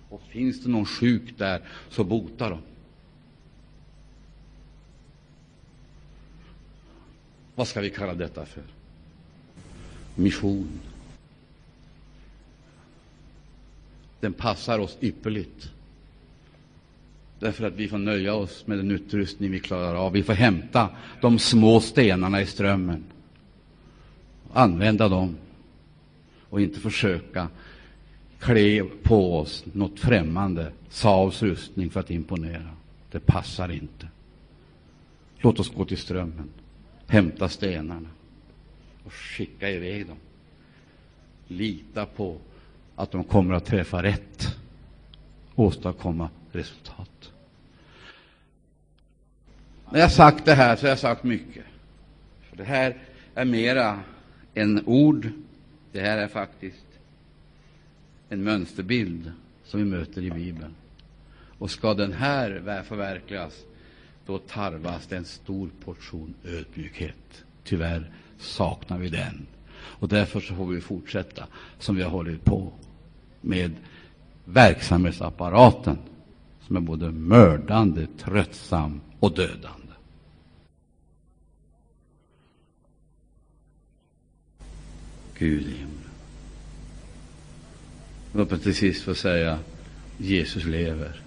Och 0.10 0.22
finns 0.22 0.64
det 0.64 0.70
någon 0.70 0.86
sjuk 0.86 1.38
där, 1.38 1.62
så 1.90 2.04
bota 2.04 2.50
dem. 2.50 2.62
Vad 7.56 7.68
ska 7.68 7.82
vi 7.82 7.90
kalla 7.90 8.14
detta 8.14 8.46
för? 8.46 8.64
Mission. 10.16 10.80
Den 14.20 14.34
passar 14.34 14.80
oss 14.80 14.98
ypperligt. 15.02 15.72
Därför 17.40 17.68
att 17.68 17.74
vi 17.74 17.88
får 17.88 17.98
nöja 17.98 18.34
oss 18.34 18.68
med 18.68 18.78
den 18.78 18.92
utrustning 18.92 19.52
vi 19.52 19.60
klarar 19.60 19.96
av. 19.96 20.12
Vi 20.12 20.24
får 20.24 20.34
hämta 20.34 20.90
de 21.22 21.40
små 21.40 21.82
stenarna 21.82 22.42
i 22.42 22.46
strömmen, 22.46 23.04
använda 24.54 25.10
dem 25.10 25.38
och 26.50 26.62
inte 26.62 26.80
försöka 26.80 27.50
klev 28.40 28.90
på 29.04 29.40
oss 29.40 29.66
något 29.74 30.00
främmande, 30.00 30.72
Saabs 30.90 31.42
rustning 31.44 31.90
för 31.90 32.00
att 32.00 32.12
imponera. 32.12 32.70
Det 33.12 33.20
passar 33.20 33.72
inte. 33.72 34.08
Låt 35.38 35.60
oss 35.60 35.74
gå 35.74 35.86
till 35.86 35.98
strömmen, 35.98 36.50
hämta 37.08 37.50
stenarna 37.50 38.10
och 39.04 39.14
skicka 39.14 39.70
iväg 39.70 40.08
dem. 40.08 40.18
Lita 41.48 42.06
på 42.06 42.38
att 42.96 43.12
de 43.12 43.24
kommer 43.24 43.54
att 43.54 43.66
träffa 43.66 44.04
rätt, 44.04 44.56
åstadkomma 45.56 46.30
resultat. 46.52 47.32
När 49.92 50.00
jag 50.00 50.12
sagt 50.12 50.46
det 50.46 50.54
här 50.54 50.76
så 50.76 50.86
har 50.86 50.90
jag 50.90 51.00
sagt 51.00 51.24
mycket. 51.24 51.66
För 52.50 52.58
det 52.58 52.64
här 52.64 52.98
är 53.36 53.46
mera 53.46 54.00
än 54.54 54.86
ord. 54.86 55.30
Det 55.92 56.02
här 56.02 56.18
är 56.18 56.28
faktiskt 56.28 56.87
en 58.30 58.44
mönsterbild 58.44 59.32
som 59.64 59.80
vi 59.80 59.86
möter 59.86 60.22
i 60.22 60.32
Bibeln. 60.32 60.76
Och 61.60 61.72
ska 61.72 61.94
den 61.94 62.14
här 62.14 62.84
förverkligas, 62.84 63.66
då 64.26 64.38
tarvas 64.38 65.08
det 65.08 65.18
en 65.18 65.26
stor 65.26 65.70
portion 65.86 66.34
ödmjukhet. 66.44 67.46
Tyvärr 67.64 68.12
saknar 68.40 68.98
vi 68.98 69.10
den. 69.10 69.48
Och 69.74 70.08
därför 70.08 70.40
så 70.40 70.56
får 70.56 70.68
vi 70.68 70.82
fortsätta 70.82 71.48
som 71.80 71.96
vi 71.96 72.04
har 72.04 72.10
hållit 72.10 72.46
på 72.46 72.72
med 73.42 73.72
verksamhetsapparaten 74.46 75.98
som 76.62 76.76
är 76.76 76.82
både 76.82 77.12
mördande, 77.12 78.08
tröttsam 78.18 79.02
och 79.20 79.36
dödande. 79.36 79.94
Gud 85.38 85.62
i 85.62 85.72
himlen. 85.72 85.97
Låt 88.38 88.52
mig 88.52 88.60
till 88.60 88.76
sist 88.76 89.04
få 89.04 89.16
säga 89.16 89.60
Jesus 90.18 90.66
lever. 90.66 91.22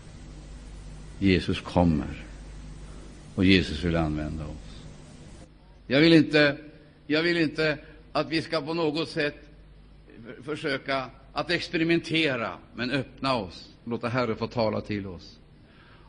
Jesus 1.19 1.61
kommer. 1.61 2.25
Och 3.35 3.45
Jesus 3.45 3.85
vill 3.85 3.97
använda 3.97 4.45
oss. 4.45 4.83
Jag 5.87 6.01
vill 6.01 6.13
inte, 6.13 6.57
jag 7.07 7.23
vill 7.23 7.37
inte 7.37 7.79
att 8.13 8.31
vi 8.31 8.43
ska 8.43 8.61
på 8.61 8.75
något 8.75 9.09
sätt 9.09 9.35
försöka 10.43 11.11
att 11.33 11.51
experimentera, 11.51 12.53
men 12.75 12.91
öppna 12.91 13.35
oss, 13.35 13.69
låta 13.85 14.09
Herren 14.09 14.37
få 14.37 14.47
tala 14.47 14.81
till 14.81 15.07
oss. 15.07 15.39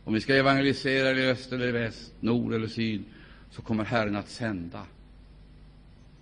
Om 0.04 0.14
vi 0.14 0.22
ska 0.22 0.36
evangelisera 0.36 1.12
i 1.12 1.30
öst 1.30 1.52
eller 1.52 1.72
väst, 1.72 2.14
nord 2.20 2.54
eller 2.54 2.68
syd, 2.68 3.04
så 3.52 3.62
kommer 3.62 3.84
Herren 3.84 4.16
att 4.16 4.30
sända 4.30 4.86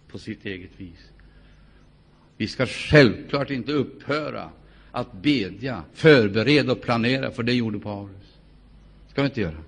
på 0.08 0.20
sitt 0.20 0.46
eget 0.46 0.72
vis. 0.78 1.12
Vi 2.38 2.48
ska 2.48 2.66
självklart 2.66 3.50
inte 3.50 3.72
upphöra 3.72 4.50
att 4.92 5.14
bedja, 5.14 5.84
förbereda 5.94 6.72
och 6.72 6.82
planera, 6.82 7.32
för 7.32 7.44
det 7.44 7.54
gjorde 7.54 7.80
Paulus. 7.80 8.38
Det 9.06 9.12
ska 9.12 9.22
vi 9.22 9.28
inte 9.28 9.42
göra. 9.42 9.64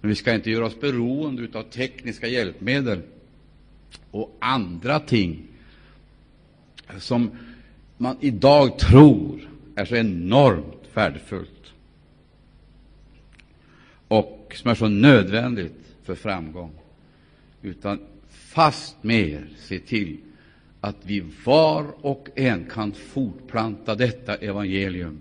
Men 0.00 0.08
vi 0.08 0.14
ska 0.14 0.34
inte 0.34 0.50
göra 0.50 0.66
oss 0.66 0.80
beroende 0.80 1.58
av 1.58 1.62
tekniska 1.62 2.28
hjälpmedel 2.28 3.00
och 4.10 4.36
andra 4.38 5.00
ting 5.00 5.42
som 6.98 7.30
man 7.96 8.16
idag 8.20 8.78
tror 8.78 9.48
är 9.74 9.84
så 9.84 9.96
enormt 9.96 10.88
värdefullt 10.94 11.72
och 14.08 14.52
som 14.56 14.70
är 14.70 14.74
så 14.74 14.88
nödvändigt 14.88 15.94
för 16.02 16.14
framgång, 16.14 16.72
utan 17.62 17.98
fastmer 18.28 19.46
se 19.58 19.78
till 19.78 20.16
att 20.80 20.96
vi 21.02 21.24
var 21.44 22.06
och 22.06 22.28
en 22.34 22.64
kan 22.64 22.92
fortplanta 22.92 23.94
detta 23.94 24.34
evangelium, 24.34 25.18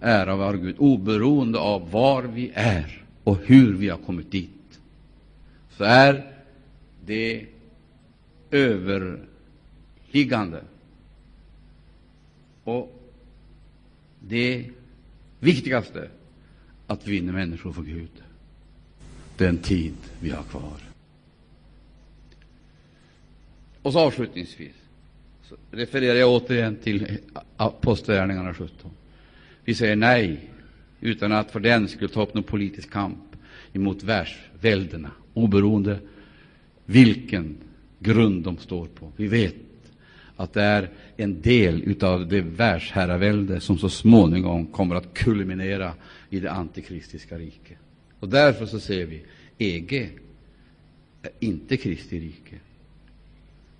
ära 0.00 0.36
vare 0.36 0.56
Gud, 0.56 0.76
oberoende 0.78 1.58
av 1.58 1.90
var 1.90 2.22
vi 2.22 2.50
är 2.54 3.04
och 3.24 3.38
hur 3.44 3.74
vi 3.74 3.88
har 3.88 3.98
kommit 3.98 4.30
dit, 4.30 4.80
så 5.76 5.84
är 5.84 6.32
det 7.06 7.46
överliggande. 8.50 10.60
Och 12.64 13.00
det 14.20 14.70
viktigaste 15.40 16.08
att 16.86 17.06
vinna 17.06 17.32
människor 17.32 17.72
för 17.72 17.82
Gud. 17.82 18.22
Den 19.36 19.58
tid 19.58 19.94
vi 20.20 20.30
har 20.30 20.42
kvar. 20.42 20.93
Och 23.84 23.92
så 23.92 23.98
avslutningsvis 23.98 24.72
så 25.42 25.56
refererar 25.70 26.14
jag 26.14 26.30
återigen 26.30 26.76
till 26.76 27.18
Apostlagärningarna 27.56 28.54
17. 28.54 28.90
Vi 29.64 29.74
säger 29.74 29.96
nej 29.96 30.40
utan 31.00 31.32
att 31.32 31.50
för 31.50 31.60
den 31.60 31.88
skulle 31.88 32.08
ta 32.08 32.22
upp 32.22 32.34
någon 32.34 32.42
politisk 32.42 32.90
kamp 32.90 33.36
emot 33.72 34.02
världsväldena, 34.02 35.10
oberoende 35.34 35.98
vilken 36.86 37.56
grund 37.98 38.44
de 38.44 38.58
står 38.58 38.86
på. 38.86 39.12
Vi 39.16 39.26
vet 39.26 39.54
att 40.36 40.52
det 40.52 40.62
är 40.62 40.90
en 41.16 41.40
del 41.40 42.04
av 42.04 42.28
det 42.28 42.40
världsherravälde 42.40 43.60
som 43.60 43.78
så 43.78 43.88
småningom 43.88 44.66
kommer 44.66 44.94
att 44.94 45.14
kulminera 45.14 45.92
i 46.30 46.40
det 46.40 46.50
antikristiska 46.50 47.38
riket. 47.38 47.78
Och 48.20 48.28
därför 48.28 48.66
så 48.66 48.80
ser 48.80 49.06
vi 49.06 49.24
EG 49.58 50.10
är 51.22 51.30
inte 51.40 51.76
Kristi 51.76 52.20
rike. 52.20 52.56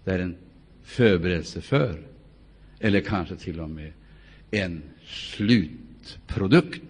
Det 0.05 0.13
är 0.13 0.19
en 0.19 0.37
förberedelse 0.83 1.61
för, 1.61 2.03
eller 2.81 3.01
kanske 3.01 3.37
till 3.37 3.61
och 3.61 3.71
med 3.71 3.93
en 4.51 4.83
slutprodukt 5.07 6.83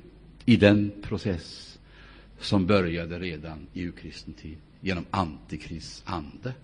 i 0.45 0.57
den 0.57 0.93
process 1.03 1.79
som 2.39 2.67
började 2.67 3.19
redan 3.19 3.67
i 3.73 3.83
urkristen 3.83 4.35
tid 4.35 4.57
genom 4.81 5.05
antikrists 5.11 6.03
ande 6.07 6.55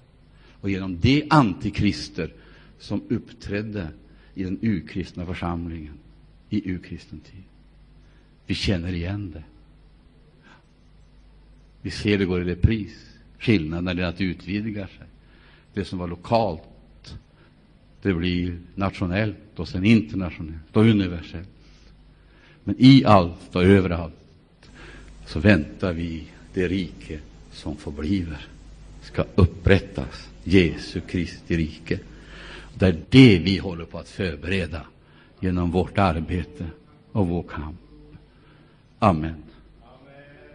och 0.60 0.70
genom 0.70 1.00
de 1.00 1.26
antikrister 1.30 2.32
som 2.78 3.02
uppträdde 3.08 3.88
i 4.34 4.42
den 4.44 4.58
urkristna 4.62 5.26
församlingen 5.26 5.94
i 6.50 6.70
urkristen 6.70 7.20
tid. 7.20 7.42
Vi 8.46 8.54
känner 8.54 8.92
igen 8.92 9.30
det. 9.30 9.44
Vi 11.82 11.90
ser 11.90 12.18
det 12.18 12.24
går 12.24 12.42
i 12.42 12.44
repris. 12.44 13.06
Skillnaden 13.38 13.98
är 13.98 14.02
att 14.02 14.16
det 14.16 14.24
utvidgar 14.24 14.86
sig. 14.86 15.06
Det 15.74 15.84
som 15.84 15.98
var 15.98 16.08
lokalt, 16.08 17.16
det 18.02 18.14
blir 18.14 18.58
nationellt 18.74 19.36
och 19.56 19.68
sen 19.68 19.84
internationellt 19.84 20.76
och 20.76 20.82
universellt. 20.82 21.48
Men 22.64 22.74
i 22.78 23.04
allt 23.04 23.56
och 23.56 23.64
överallt 23.64 24.14
så 25.26 25.40
väntar 25.40 25.92
vi 25.92 26.24
det 26.54 26.68
rike 26.68 27.18
som 27.52 27.76
förbliver 27.76 28.46
ska 29.02 29.24
upprättas, 29.34 30.28
Jesu 30.44 31.00
Kristi 31.00 31.56
rike. 31.56 31.98
Det 32.74 32.86
är 32.86 32.96
det 33.08 33.38
vi 33.38 33.58
håller 33.58 33.84
på 33.84 33.98
att 33.98 34.08
förbereda 34.08 34.82
genom 35.40 35.70
vårt 35.70 35.98
arbete 35.98 36.66
och 37.12 37.28
vår 37.28 37.42
kamp. 37.42 37.80
Amen. 38.98 39.42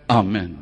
Amen. 0.08 0.58